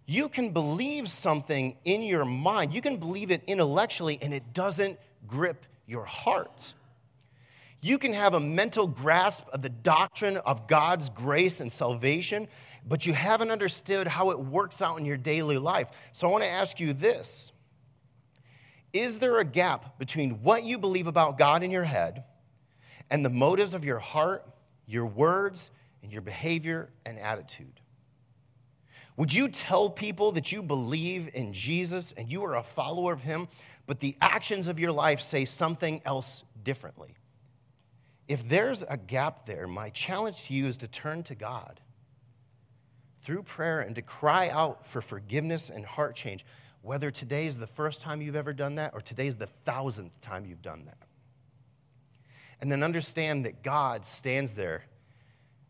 You 0.07 0.29
can 0.29 0.51
believe 0.51 1.09
something 1.09 1.77
in 1.85 2.03
your 2.03 2.25
mind, 2.25 2.75
you 2.75 2.83
can 2.83 2.99
believe 2.99 3.31
it 3.31 3.43
intellectually, 3.47 4.19
and 4.21 4.35
it 4.35 4.53
doesn't 4.53 4.99
grip 5.27 5.65
your 5.87 6.05
heart. 6.05 6.75
You 7.81 7.99
can 7.99 8.15
have 8.15 8.33
a 8.33 8.41
mental 8.41 8.87
grasp 8.87 9.47
of 9.49 9.61
the 9.61 9.69
doctrine 9.69 10.39
of 10.39 10.67
God's 10.67 11.11
grace 11.11 11.61
and 11.61 11.71
salvation, 11.71 12.49
but 12.87 13.05
you 13.05 13.13
haven't 13.13 13.51
understood 13.51 14.07
how 14.07 14.31
it 14.31 14.39
works 14.39 14.81
out 14.81 14.99
in 14.99 15.05
your 15.05 15.19
daily 15.19 15.59
life. 15.59 15.91
So 16.13 16.27
I 16.27 16.31
want 16.31 16.45
to 16.45 16.51
ask 16.51 16.81
you 16.81 16.93
this 16.93 17.53
Is 18.95 19.19
there 19.19 19.39
a 19.39 19.45
gap 19.45 19.99
between 19.99 20.43
what 20.43 20.65
you 20.65 20.79
believe 20.79 21.07
about 21.07 21.37
God 21.37 21.63
in 21.63 21.71
your 21.71 21.85
head 21.85 22.25
and 23.11 23.23
the 23.23 23.31
motives 23.31 23.75
of 23.75 23.85
your 23.85 23.99
heart, 23.99 24.47
your 24.87 25.07
words, 25.07 25.71
and 26.03 26.11
your 26.11 26.23
behavior 26.23 26.91
and 27.05 27.19
attitude? 27.19 27.81
Would 29.17 29.33
you 29.33 29.49
tell 29.49 29.89
people 29.91 30.33
that 30.33 30.51
you 30.51 30.63
believe 30.63 31.31
in 31.35 31.53
Jesus 31.53 32.13
and 32.13 32.31
you 32.31 32.45
are 32.45 32.57
a 32.57 32.63
follower 32.63 33.13
of 33.13 33.23
him, 33.23 33.49
but 33.87 34.01
the 34.01 34.17
actions 34.21 34.67
of 34.67 34.81
your 34.81 34.93
life 34.93 35.21
say 35.21 35.45
something 35.45 36.01
else 36.05 36.43
differently? 36.65 37.15
If 38.27 38.49
there's 38.49 38.83
a 38.83 38.97
gap 38.97 39.47
there, 39.47 39.69
my 39.69 39.91
challenge 39.91 40.45
to 40.45 40.55
you 40.55 40.67
is 40.67 40.79
to 40.79 40.89
turn 40.89 41.23
to 41.25 41.35
God 41.35 41.81
through 43.23 43.43
prayer 43.43 43.81
and 43.81 43.95
to 43.95 44.03
cry 44.03 44.49
out 44.49 44.87
for 44.87 45.01
forgiveness 45.01 45.71
and 45.71 45.85
heart 45.85 46.17
change, 46.17 46.45
whether 46.83 47.11
today 47.11 47.47
is 47.47 47.59
the 47.59 47.67
first 47.67 48.03
time 48.03 48.21
you've 48.21 48.37
ever 48.37 48.53
done 48.53 48.75
that 48.77 48.95
or 48.95 49.01
today 49.01 49.27
is 49.27 49.37
the 49.37 49.47
thousandth 49.47 50.21
time 50.21 50.45
you've 50.45 50.63
done 50.63 50.87
that. 50.87 50.99
And 52.61 52.71
then 52.71 52.83
understand 52.83 53.45
that 53.45 53.63
God 53.63 54.07
stands 54.07 54.57
there, 54.57 54.85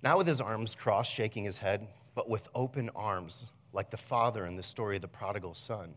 not 0.02 0.16
with 0.16 0.26
his 0.26 0.40
arms 0.40 0.74
crossed, 0.74 1.12
shaking 1.12 1.44
his 1.44 1.58
head, 1.58 1.88
but 2.14 2.28
with 2.28 2.48
open 2.54 2.90
arms, 2.94 3.46
like 3.72 3.90
the 3.90 3.96
father 3.96 4.46
in 4.46 4.56
the 4.56 4.62
story 4.62 4.96
of 4.96 5.02
the 5.02 5.08
prodigal 5.08 5.54
son. 5.54 5.94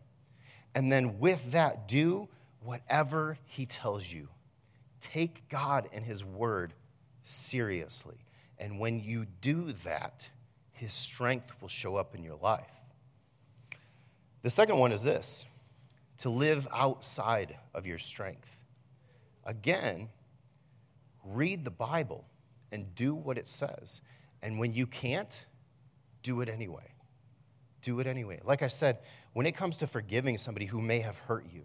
And 0.74 0.90
then 0.90 1.18
with 1.18 1.52
that, 1.52 1.88
do 1.88 2.28
whatever 2.60 3.38
he 3.46 3.66
tells 3.66 4.12
you. 4.12 4.28
Take 5.00 5.48
God 5.48 5.88
and 5.92 6.04
his 6.04 6.24
word 6.24 6.74
seriously. 7.22 8.18
And 8.58 8.80
when 8.80 9.00
you 9.00 9.26
do 9.40 9.72
that, 9.84 10.28
his 10.72 10.92
strength 10.92 11.52
will 11.60 11.68
show 11.68 11.96
up 11.96 12.14
in 12.14 12.22
your 12.22 12.36
life. 12.36 12.74
The 14.42 14.50
second 14.50 14.78
one 14.78 14.92
is 14.92 15.02
this 15.02 15.44
to 16.18 16.30
live 16.30 16.66
outside 16.72 17.56
of 17.74 17.86
your 17.86 17.98
strength. 17.98 18.58
Again, 19.44 20.08
read 21.24 21.64
the 21.64 21.70
Bible 21.70 22.24
and 22.72 22.94
do 22.94 23.14
what 23.14 23.38
it 23.38 23.48
says. 23.48 24.00
And 24.42 24.58
when 24.58 24.74
you 24.74 24.86
can't, 24.86 25.44
do 26.22 26.40
it 26.40 26.48
anyway. 26.48 26.94
Do 27.82 28.00
it 28.00 28.06
anyway. 28.06 28.40
Like 28.44 28.62
I 28.62 28.68
said, 28.68 28.98
when 29.32 29.46
it 29.46 29.52
comes 29.52 29.76
to 29.78 29.86
forgiving 29.86 30.36
somebody 30.38 30.66
who 30.66 30.80
may 30.80 31.00
have 31.00 31.18
hurt 31.18 31.46
you, 31.50 31.64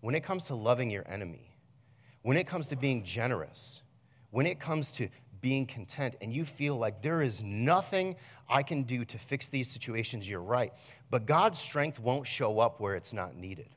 when 0.00 0.14
it 0.14 0.22
comes 0.22 0.46
to 0.46 0.54
loving 0.54 0.90
your 0.90 1.04
enemy, 1.08 1.56
when 2.22 2.36
it 2.36 2.46
comes 2.46 2.66
to 2.68 2.76
being 2.76 3.02
generous, 3.04 3.82
when 4.30 4.46
it 4.46 4.60
comes 4.60 4.92
to 4.92 5.08
being 5.40 5.66
content, 5.66 6.16
and 6.20 6.32
you 6.32 6.44
feel 6.44 6.76
like 6.76 7.00
there 7.00 7.22
is 7.22 7.42
nothing 7.42 8.16
I 8.48 8.62
can 8.62 8.82
do 8.82 9.04
to 9.04 9.18
fix 9.18 9.48
these 9.48 9.70
situations, 9.70 10.28
you're 10.28 10.42
right. 10.42 10.72
But 11.10 11.26
God's 11.26 11.58
strength 11.58 12.00
won't 12.00 12.26
show 12.26 12.58
up 12.58 12.80
where 12.80 12.96
it's 12.96 13.12
not 13.12 13.36
needed. 13.36 13.68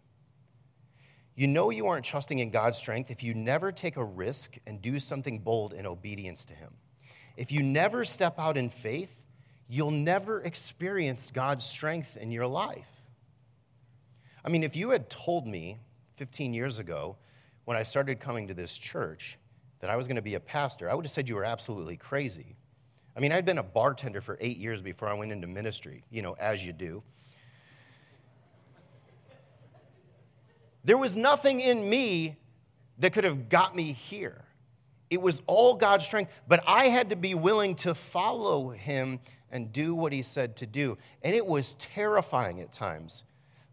You 1.36 1.48
know 1.48 1.70
you 1.70 1.88
aren't 1.88 2.06
trusting 2.06 2.40
in 2.40 2.50
God's 2.50 2.78
strength 2.78 3.10
if 3.10 3.24
you 3.24 3.34
never 3.34 3.72
take 3.72 3.98
a 3.98 4.04
risk 4.04 4.58
and 4.68 4.82
do 4.82 5.00
something 5.00 5.40
bold 5.40 5.74
in 5.74 5.86
obedience 5.86 6.46
to 6.46 6.54
Him. 6.54 6.74
If 7.38 7.52
you 7.52 7.64
never 7.64 8.04
step 8.04 8.38
out 8.38 8.58
in 8.58 8.70
faith 8.70 9.21
you'll 9.72 9.90
never 9.90 10.42
experience 10.42 11.32
God's 11.32 11.64
strength 11.64 12.18
in 12.18 12.30
your 12.30 12.46
life. 12.46 13.02
I 14.44 14.50
mean, 14.50 14.64
if 14.64 14.76
you 14.76 14.90
had 14.90 15.10
told 15.10 15.48
me 15.48 15.80
15 16.18 16.54
years 16.54 16.78
ago 16.78 17.16
when 17.64 17.78
I 17.78 17.84
started 17.84 18.20
coming 18.20 18.50
to 18.50 18.54
this 18.54 18.78
church 18.78 19.38
that 19.80 19.90
I 19.90 19.96
was 19.96 20.10
going 20.10 20.18
to 20.18 20.22
be 20.22 20.36
a 20.36 20.42
pastor, 20.42 20.92
I 20.92 20.94
would 20.94 21.06
have 21.06 21.12
said 21.12 21.30
you 21.30 21.36
were 21.36 21.46
absolutely 21.46 21.96
crazy. 21.96 22.58
I 23.16 23.22
mean, 23.22 23.32
I'd 23.32 23.46
been 23.46 23.60
a 23.60 23.64
bartender 23.64 24.20
for 24.20 24.38
eight 24.42 24.58
years 24.58 24.82
before 24.82 25.08
I 25.08 25.14
went 25.14 25.32
into 25.32 25.48
ministry, 25.48 26.04
you 26.10 26.22
know, 26.22 26.34
as 26.34 26.66
you 26.66 26.74
do. 26.74 27.02
There 30.84 30.98
was 30.98 31.16
nothing 31.16 31.62
in 31.62 31.90
me 31.90 32.36
that 32.98 33.14
could 33.14 33.24
have 33.24 33.48
got 33.48 33.74
me 33.74 33.94
here. 33.94 34.44
It 35.10 35.22
was 35.22 35.42
all 35.48 35.76
God's 35.76 36.06
strength, 36.06 36.32
but 36.46 36.62
I 36.68 36.86
had 36.86 37.12
to 37.12 37.16
be 37.16 37.36
willing 37.36 37.76
to 37.76 37.96
follow 37.96 38.72
Him 38.72 39.22
and 39.52 39.72
do 39.72 39.94
what 39.94 40.14
he 40.14 40.22
said 40.22 40.56
to 40.58 40.66
do. 40.66 40.98
And 41.22 41.36
it 41.36 41.46
was 41.46 41.76
terrifying 41.76 42.62
at 42.62 42.72
times. 42.72 43.24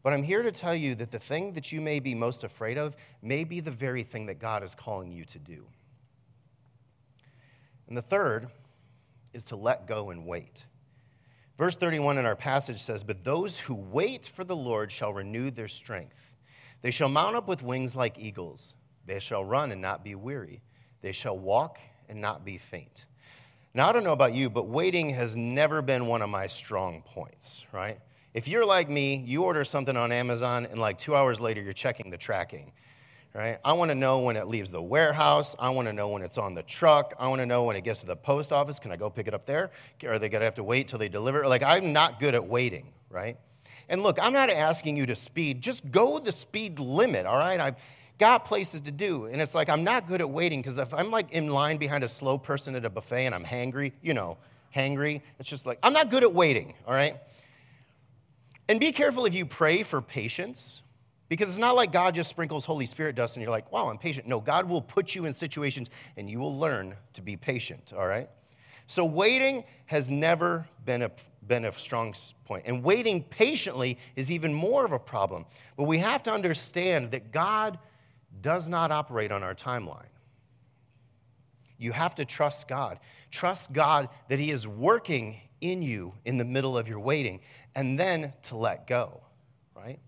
But 0.03 0.13
I'm 0.13 0.23
here 0.23 0.43
to 0.43 0.53
tell 0.53 0.75
you 0.75 0.95
that 0.97 1.11
the 1.11 1.19
thing 1.19 1.53
that 1.55 1.73
you 1.73 1.81
may 1.81 2.01
be 2.01 2.15
most 2.15 2.45
afraid 2.45 2.79
of 2.79 2.97
may 3.23 3.45
be 3.45 3.61
the 3.61 3.71
very 3.71 4.03
thing 4.03 4.27
that 4.27 4.39
God 4.39 4.63
is 4.63 4.75
calling 4.75 5.11
you 5.11 5.25
to 5.27 5.39
do. 5.39 5.67
And 7.89 7.97
the 7.97 8.03
third 8.03 8.49
is 9.33 9.45
to 9.45 9.57
let 9.57 9.87
go 9.87 10.11
and 10.11 10.27
wait. 10.27 10.67
Verse 11.57 11.77
31 11.77 12.19
in 12.19 12.27
our 12.27 12.37
passage 12.37 12.79
says, 12.79 13.03
But 13.03 13.25
those 13.25 13.59
who 13.59 13.75
wait 13.75 14.27
for 14.27 14.45
the 14.45 14.57
Lord 14.57 14.93
shall 14.93 15.13
renew 15.13 15.51
their 15.51 15.69
strength. 15.69 16.35
They 16.83 16.93
shall 16.93 17.09
mount 17.09 17.35
up 17.35 17.49
with 17.49 17.63
wings 17.63 17.97
like 17.97 18.19
eagles. 18.19 18.75
They 19.07 19.19
shall 19.19 19.45
run 19.45 19.73
and 19.73 19.81
not 19.81 20.05
be 20.05 20.15
weary. 20.15 20.63
They 21.01 21.13
shall 21.13 21.37
walk 21.37 21.79
and 22.09 22.21
not 22.21 22.45
be 22.45 22.59
faint. 22.59 23.07
Now, 23.75 23.89
I 23.89 23.93
don't 23.93 24.05
know 24.05 24.13
about 24.13 24.35
you, 24.35 24.51
but 24.51 24.67
waiting 24.67 25.11
has 25.11 25.37
never 25.37 25.83
been 25.83 26.07
one 26.07 26.23
of 26.23 26.31
my 26.31 26.47
strong 26.47 27.03
points, 27.03 27.65
right? 27.73 27.99
If 28.35 28.49
you're 28.49 28.67
like 28.67 28.89
me, 28.89 29.17
you 29.27 29.45
order 29.45 29.65
something 29.65 29.97
on 29.97 30.13
Amazon, 30.13 30.67
and 30.67 30.81
like 30.81 30.99
two 30.99 31.15
hours 31.15 31.41
later, 31.41 31.61
you're 31.61 31.73
checking 31.73 32.11
the 32.11 32.19
tracking 32.19 32.73
right? 33.35 33.59
I 33.65 33.75
want 33.75 33.91
to 33.91 33.95
know 33.95 34.21
when 34.21 34.37
it 34.37 34.49
leaves 34.49 34.71
the 34.71 34.83
warehouse. 34.83 35.55
I 35.59 35.71
want 35.71 35.87
to 35.87 35.93
know 35.93 36.09
when 36.09 36.23
it's 36.23 36.39
on 36.39 36.55
the 36.55 36.63
truck. 36.63 37.15
I 37.19 37.29
want 37.29 37.41
to 37.41 37.47
know 37.47 37.65
when 37.65 37.77
it 37.77 37.85
gets 37.85 38.01
to 38.01 38.07
the 38.07 38.17
post 38.17 38.53
office. 38.53 38.79
Can 38.79 38.91
I 38.91 38.97
go 38.97 39.11
pick 39.11 39.29
it 39.29 39.35
up 39.35 39.47
there? 39.47 39.71
Are 40.07 40.19
they 40.19 40.29
to 40.29 40.41
have 40.41 40.57
to 40.57 40.65
wait 40.65 40.89
till 40.89 40.99
they 40.99 41.09
deliver? 41.09 41.47
Like, 41.47 41.63
I'm 41.63 41.93
not 41.93 42.19
good 42.19 42.35
at 42.35 42.45
waiting, 42.45 42.93
right? 43.11 43.39
And 43.89 44.03
look, 44.03 44.19
I'm 44.21 44.33
not 44.33 44.51
asking 44.51 44.97
you 44.97 45.07
to 45.07 45.17
speed. 45.17 45.61
Just 45.61 45.91
go 45.91 46.19
the 46.19 46.33
speed 46.33 46.79
limit, 46.79 47.27
all 47.27 47.39
right? 47.39 47.61
I've 47.61 47.77
got 48.19 48.45
places 48.45 48.83
to 48.83 48.91
do. 48.91 49.27
And 49.27 49.41
it's 49.41 49.55
like, 49.55 49.69
I'm 49.69 49.85
not 49.85 50.07
good 50.07 50.21
at 50.21 50.29
waiting 50.29 50.61
because 50.61 50.79
if 50.79 50.93
I'm 50.93 51.11
like 51.11 51.33
in 51.33 51.49
line 51.49 51.77
behind 51.77 52.05
a 52.05 52.09
slow 52.09 52.37
person 52.37 52.75
at 52.75 52.85
a 52.85 52.91
buffet 52.91 53.27
and 53.27 53.35
I'm 53.35 53.45
hangry, 53.45 53.93
you 54.03 54.15
know, 54.15 54.39
hangry, 54.75 55.23
it's 55.39 55.49
just 55.49 55.67
like, 55.67 55.79
I'm 55.83 55.93
not 55.93 56.11
good 56.11 56.25
at 56.25 56.33
waiting, 56.33 56.75
all 56.87 56.95
right? 56.95 57.17
And 58.69 58.81
be 58.81 58.93
careful 58.93 59.25
if 59.25 59.35
you 59.35 59.47
pray 59.47 59.83
for 59.83 60.03
patience 60.03 60.83
because 61.29 61.49
it's 61.49 61.59
not 61.59 61.77
like 61.77 61.93
God 61.93 62.15
just 62.15 62.29
sprinkles 62.29 62.65
Holy 62.65 62.87
Spirit 62.87 63.15
dust 63.15 63.37
and 63.37 63.43
you're 63.43 63.53
like, 63.53 63.71
wow, 63.71 63.89
I'm 63.89 63.99
patient. 63.99 64.27
No, 64.27 64.41
God 64.41 64.69
will 64.69 64.83
put 64.83 65.15
you 65.15 65.25
in 65.25 65.33
situations 65.33 65.89
and 66.17 66.29
you 66.29 66.39
will 66.39 66.59
learn 66.59 66.97
to 67.15 67.23
be 67.23 67.37
patient, 67.37 67.93
all 67.97 68.07
right? 68.07 68.29
So 68.87 69.05
waiting 69.05 69.65
has 69.87 70.11
never 70.11 70.67
been 70.85 71.03
a, 71.03 71.11
been 71.47 71.67
a 71.67 71.73
strong 71.73 72.15
point. 72.45 72.65
And 72.67 72.83
waiting 72.83 73.23
patiently 73.23 73.99
is 74.17 74.31
even 74.31 74.53
more 74.53 74.85
of 74.85 74.93
a 74.93 74.99
problem. 74.99 75.45
But 75.77 75.85
we 75.85 75.99
have 75.99 76.23
to 76.25 76.33
understand 76.33 77.11
that 77.11 77.31
God 77.31 77.79
does 78.43 78.69
not 78.69 78.91
operate 78.91 79.33
on 79.33 79.43
our 79.43 79.55
timeline. 79.55 80.07
You 81.79 81.93
have 81.93 82.15
to 82.17 82.25
trust 82.25 82.69
God. 82.69 82.99
Trust 83.31 83.73
God 83.73 84.09
that 84.29 84.39
He 84.39 84.51
is 84.51 84.67
working 84.67 85.41
in 85.61 85.83
you 85.83 86.15
in 86.25 86.37
the 86.39 86.45
middle 86.45 86.79
of 86.79 86.89
your 86.89 87.01
waiting, 87.01 87.41
and 87.75 87.99
then 87.99 88.33
to 88.45 88.57
let 88.57 88.87
go, 88.87 89.21
right? 89.75 89.99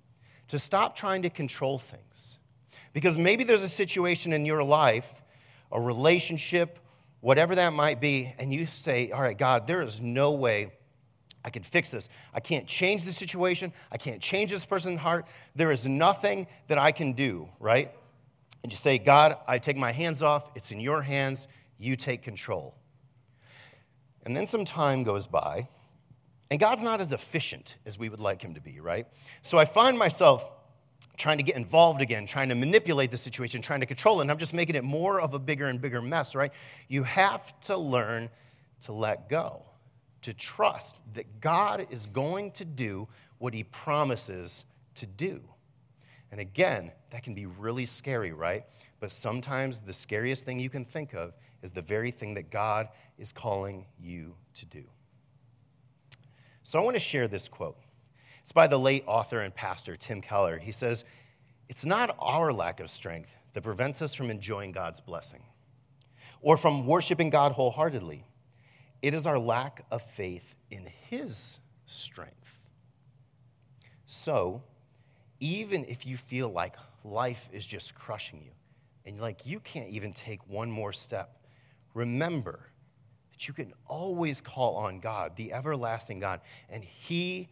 to 0.50 0.58
stop 0.58 0.96
trying 0.96 1.22
to 1.22 1.30
control 1.30 1.78
things. 1.78 2.38
Because 2.92 3.16
maybe 3.16 3.44
there's 3.44 3.62
a 3.62 3.68
situation 3.68 4.32
in 4.32 4.44
your 4.44 4.64
life, 4.64 5.22
a 5.70 5.80
relationship, 5.80 6.80
whatever 7.20 7.54
that 7.54 7.72
might 7.72 8.00
be, 8.00 8.34
and 8.36 8.52
you 8.52 8.66
say, 8.66 9.10
All 9.12 9.22
right, 9.22 9.38
God, 9.38 9.68
there 9.68 9.80
is 9.80 10.00
no 10.00 10.34
way 10.34 10.72
I 11.44 11.50
can 11.50 11.62
fix 11.62 11.90
this. 11.90 12.08
I 12.34 12.40
can't 12.40 12.66
change 12.66 13.04
the 13.04 13.12
situation. 13.12 13.72
I 13.92 13.96
can't 13.96 14.20
change 14.20 14.50
this 14.50 14.66
person's 14.66 14.98
heart. 14.98 15.26
There 15.54 15.70
is 15.70 15.86
nothing 15.86 16.48
that 16.66 16.78
I 16.78 16.90
can 16.90 17.12
do, 17.12 17.48
right? 17.60 17.92
And 18.62 18.72
you 18.72 18.76
say, 18.76 18.98
God, 18.98 19.36
I 19.48 19.58
take 19.58 19.76
my 19.76 19.92
hands 19.92 20.22
off. 20.22 20.50
It's 20.54 20.72
in 20.72 20.80
your 20.80 21.02
hands. 21.02 21.48
You 21.78 21.96
take 21.96 22.22
control. 22.22 22.74
And 24.24 24.36
then 24.36 24.46
some 24.46 24.64
time 24.64 25.02
goes 25.02 25.26
by, 25.26 25.68
and 26.50 26.60
God's 26.60 26.82
not 26.82 27.00
as 27.00 27.12
efficient 27.12 27.76
as 27.86 27.98
we 27.98 28.08
would 28.08 28.20
like 28.20 28.42
him 28.42 28.54
to 28.54 28.60
be, 28.60 28.80
right? 28.80 29.06
So 29.42 29.58
I 29.58 29.64
find 29.64 29.98
myself 29.98 30.50
trying 31.16 31.38
to 31.38 31.42
get 31.42 31.56
involved 31.56 32.02
again, 32.02 32.26
trying 32.26 32.48
to 32.48 32.54
manipulate 32.54 33.10
the 33.10 33.16
situation, 33.16 33.62
trying 33.62 33.80
to 33.80 33.86
control 33.86 34.18
it, 34.18 34.22
and 34.22 34.30
I'm 34.30 34.38
just 34.38 34.52
making 34.52 34.76
it 34.76 34.84
more 34.84 35.20
of 35.20 35.32
a 35.32 35.38
bigger 35.38 35.66
and 35.66 35.80
bigger 35.80 36.02
mess, 36.02 36.34
right? 36.34 36.52
You 36.88 37.04
have 37.04 37.58
to 37.62 37.76
learn 37.76 38.30
to 38.82 38.92
let 38.92 39.28
go, 39.28 39.64
to 40.22 40.34
trust 40.34 40.96
that 41.14 41.40
God 41.40 41.86
is 41.90 42.06
going 42.06 42.52
to 42.52 42.64
do 42.64 43.08
what 43.38 43.54
he 43.54 43.64
promises 43.64 44.64
to 44.96 45.06
do. 45.06 45.40
And 46.30 46.40
again, 46.40 46.92
that 47.10 47.22
can 47.22 47.34
be 47.34 47.46
really 47.46 47.86
scary, 47.86 48.32
right? 48.32 48.64
But 49.00 49.12
sometimes 49.12 49.80
the 49.80 49.92
scariest 49.92 50.44
thing 50.44 50.60
you 50.60 50.70
can 50.70 50.84
think 50.84 51.14
of 51.14 51.34
is 51.62 51.72
the 51.72 51.82
very 51.82 52.10
thing 52.10 52.34
that 52.34 52.50
God 52.50 52.88
is 53.18 53.32
calling 53.32 53.86
you 53.98 54.34
to 54.54 54.66
do. 54.66 54.84
So 56.62 56.78
I 56.78 56.82
want 56.82 56.96
to 56.96 57.00
share 57.00 57.26
this 57.26 57.48
quote. 57.48 57.78
It's 58.42 58.52
by 58.52 58.66
the 58.66 58.78
late 58.78 59.04
author 59.06 59.40
and 59.40 59.54
pastor 59.54 59.96
Tim 59.96 60.20
Keller. 60.20 60.58
He 60.58 60.72
says, 60.72 61.04
It's 61.68 61.84
not 61.84 62.16
our 62.18 62.52
lack 62.52 62.80
of 62.80 62.90
strength 62.90 63.36
that 63.52 63.62
prevents 63.62 64.02
us 64.02 64.14
from 64.14 64.30
enjoying 64.30 64.72
God's 64.72 65.00
blessing 65.00 65.42
or 66.40 66.56
from 66.56 66.86
worshiping 66.86 67.30
God 67.30 67.52
wholeheartedly. 67.52 68.24
It 69.02 69.14
is 69.14 69.26
our 69.26 69.38
lack 69.38 69.84
of 69.90 70.02
faith 70.02 70.54
in 70.70 70.86
His 71.08 71.58
strength. 71.86 72.62
So, 74.06 74.62
even 75.40 75.84
if 75.86 76.06
you 76.06 76.16
feel 76.16 76.50
like 76.50 76.76
life 77.02 77.48
is 77.52 77.66
just 77.66 77.94
crushing 77.94 78.40
you 78.44 78.52
and 79.04 79.20
like 79.20 79.46
you 79.46 79.58
can't 79.60 79.88
even 79.88 80.12
take 80.12 80.46
one 80.46 80.70
more 80.70 80.92
step, 80.92 81.38
remember 81.94 82.60
that 83.32 83.48
you 83.48 83.54
can 83.54 83.72
always 83.86 84.40
call 84.40 84.76
on 84.76 85.00
God, 85.00 85.36
the 85.36 85.52
everlasting 85.52 86.20
God, 86.20 86.40
and 86.68 86.84
He 86.84 87.48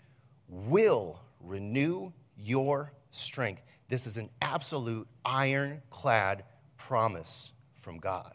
will 0.48 1.20
renew 1.40 2.12
your 2.36 2.92
strength. 3.10 3.62
This 3.88 4.06
is 4.06 4.18
an 4.18 4.28
absolute 4.42 5.08
ironclad 5.24 6.44
promise 6.76 7.52
from 7.74 7.98
God. 7.98 8.34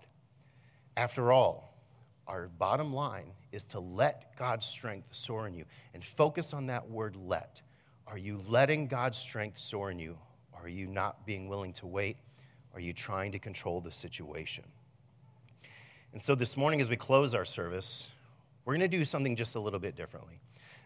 After 0.97 1.31
all, 1.31 1.77
our 2.27 2.47
bottom 2.47 2.93
line 2.93 3.33
is 3.51 3.65
to 3.67 3.79
let 3.79 4.35
God's 4.37 4.65
strength 4.65 5.07
soar 5.11 5.47
in 5.47 5.53
you 5.53 5.65
and 5.93 6.03
focus 6.03 6.53
on 6.53 6.67
that 6.67 6.89
word 6.89 7.15
let. 7.15 7.61
Are 8.07 8.17
you 8.17 8.41
letting 8.47 8.87
God's 8.87 9.17
strength 9.17 9.57
soar 9.57 9.91
in 9.91 9.99
you? 9.99 10.17
Are 10.53 10.67
you 10.67 10.87
not 10.87 11.25
being 11.25 11.47
willing 11.47 11.73
to 11.73 11.87
wait? 11.87 12.17
Are 12.73 12.79
you 12.79 12.93
trying 12.93 13.31
to 13.31 13.39
control 13.39 13.81
the 13.81 13.91
situation? 13.91 14.63
And 16.11 16.21
so 16.21 16.35
this 16.35 16.55
morning, 16.55 16.79
as 16.79 16.89
we 16.89 16.95
close 16.95 17.33
our 17.33 17.45
service, 17.45 18.09
we're 18.65 18.73
going 18.73 18.89
to 18.89 18.97
do 18.97 19.03
something 19.03 19.35
just 19.35 19.55
a 19.55 19.59
little 19.59 19.79
bit 19.79 19.95
differently. 19.95 20.39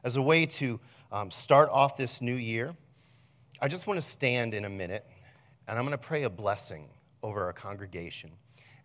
As 0.04 0.16
a 0.16 0.22
way 0.22 0.46
to 0.46 0.80
um, 1.12 1.32
start 1.32 1.70
off 1.70 1.98
this 1.98 2.22
new 2.22 2.36
year, 2.36 2.76
I 3.62 3.68
just 3.68 3.88
want 3.88 4.00
to 4.00 4.06
stand 4.06 4.54
in 4.54 4.66
a 4.66 4.70
minute 4.70 5.06
and 5.68 5.78
I'm 5.78 5.86
going 5.86 5.92
to 5.92 5.98
pray 5.98 6.24
a 6.24 6.30
blessing 6.30 6.88
over 7.24 7.44
our 7.44 7.54
congregation. 7.54 8.32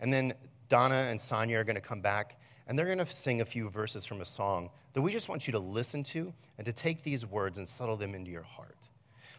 And 0.01 0.13
then 0.13 0.33
Donna 0.69 1.07
and 1.11 1.21
Sonia 1.21 1.59
are 1.59 1.65
going 1.65 1.77
to 1.77 1.81
come 1.83 2.01
back 2.01 2.41
and 2.67 2.79
they're 2.79 2.87
going 2.87 2.99
to 2.99 3.07
sing 3.07 3.41
a 3.41 3.45
few 3.45 3.69
verses 3.69 4.07
from 4.07 4.21
a 4.21 4.25
song 4.25 4.71
that 4.93 5.03
we 5.03 5.11
just 5.13 5.29
want 5.29 5.47
you 5.47 5.53
to 5.53 5.59
listen 5.59 6.03
to 6.05 6.33
and 6.59 6.65
to 6.67 6.73
take 6.73 7.03
these 7.03 7.27
words 7.27 7.59
and 7.59 7.69
settle 7.69 7.97
them 7.97 8.15
into 8.15 8.31
your 8.31 8.43
heart. 8.43 8.77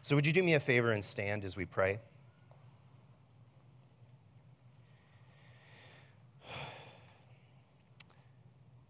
So, 0.01 0.15
would 0.15 0.25
you 0.27 0.33
do 0.33 0.43
me 0.43 0.55
a 0.55 0.59
favor 0.59 0.91
and 0.91 1.05
stand 1.05 1.45
as 1.45 1.55
we 1.55 1.65
pray? 1.65 1.99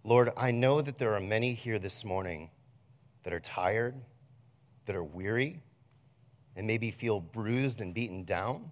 Lord, 0.04 0.32
I 0.36 0.50
know 0.52 0.82
that 0.82 0.98
there 0.98 1.13
are 1.13 1.19
many 1.19 1.54
here 1.54 1.78
this 1.78 2.04
morning 2.04 2.50
that 3.24 3.34
are 3.34 3.39
tired, 3.39 3.93
that 4.86 4.96
are 4.96 5.04
weary, 5.04 5.62
and 6.56 6.65
maybe 6.65 6.89
feel 6.91 7.19
bruised 7.19 7.82
and 7.82 7.93
beaten 7.93 8.24
down. 8.24 8.72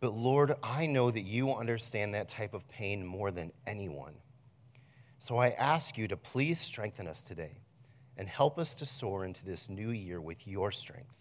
But 0.00 0.12
Lord, 0.14 0.54
I 0.62 0.86
know 0.86 1.10
that 1.10 1.22
you 1.22 1.54
understand 1.54 2.14
that 2.14 2.28
type 2.28 2.54
of 2.54 2.68
pain 2.68 3.04
more 3.04 3.30
than 3.30 3.52
anyone. 3.66 4.14
So 5.18 5.38
I 5.38 5.50
ask 5.50 5.96
you 5.96 6.08
to 6.08 6.16
please 6.16 6.60
strengthen 6.60 7.06
us 7.06 7.22
today 7.22 7.62
and 8.16 8.28
help 8.28 8.58
us 8.58 8.74
to 8.76 8.86
soar 8.86 9.24
into 9.24 9.44
this 9.44 9.68
new 9.68 9.90
year 9.90 10.20
with 10.20 10.46
your 10.46 10.70
strength. 10.70 11.14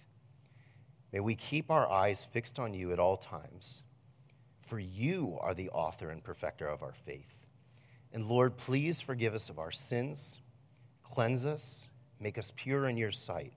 May 1.11 1.21
we 1.21 1.35
keep 1.35 1.71
our 1.71 1.89
eyes 1.89 2.25
fixed 2.25 2.59
on 2.59 2.73
you 2.73 2.91
at 2.91 2.99
all 2.99 3.17
times, 3.17 3.83
for 4.59 4.79
you 4.79 5.37
are 5.41 5.53
the 5.53 5.69
author 5.69 6.09
and 6.09 6.23
perfecter 6.23 6.67
of 6.67 6.83
our 6.83 6.93
faith. 6.93 7.37
And 8.11 8.27
Lord, 8.27 8.57
please 8.57 9.01
forgive 9.01 9.33
us 9.33 9.49
of 9.49 9.59
our 9.59 9.71
sins, 9.71 10.41
cleanse 11.03 11.45
us, 11.45 11.87
make 12.19 12.37
us 12.37 12.51
pure 12.55 12.89
in 12.89 12.97
your 12.97 13.11
sight. 13.11 13.53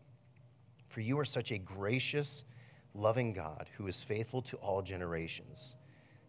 For 0.88 1.01
you 1.01 1.18
are 1.18 1.24
such 1.24 1.51
a 1.51 1.59
gracious, 1.59 2.44
loving 2.94 3.33
God 3.33 3.68
who 3.77 3.87
is 3.87 4.03
faithful 4.03 4.42
to 4.42 4.57
all 4.59 4.83
generations. 4.83 5.77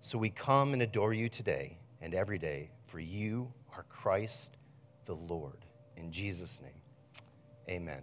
So 0.02 0.18
we 0.18 0.30
come 0.30 0.74
and 0.74 0.82
adore 0.82 1.14
you 1.14 1.30
today 1.30 1.78
and 2.02 2.14
every 2.14 2.38
day, 2.38 2.72
for 2.86 3.00
you 3.00 3.52
are 3.80 3.84
Christ 3.84 4.58
the 5.06 5.16
Lord. 5.16 5.66
In 5.96 6.12
Jesus' 6.12 6.62
name, 6.62 6.82
amen. 7.70 8.02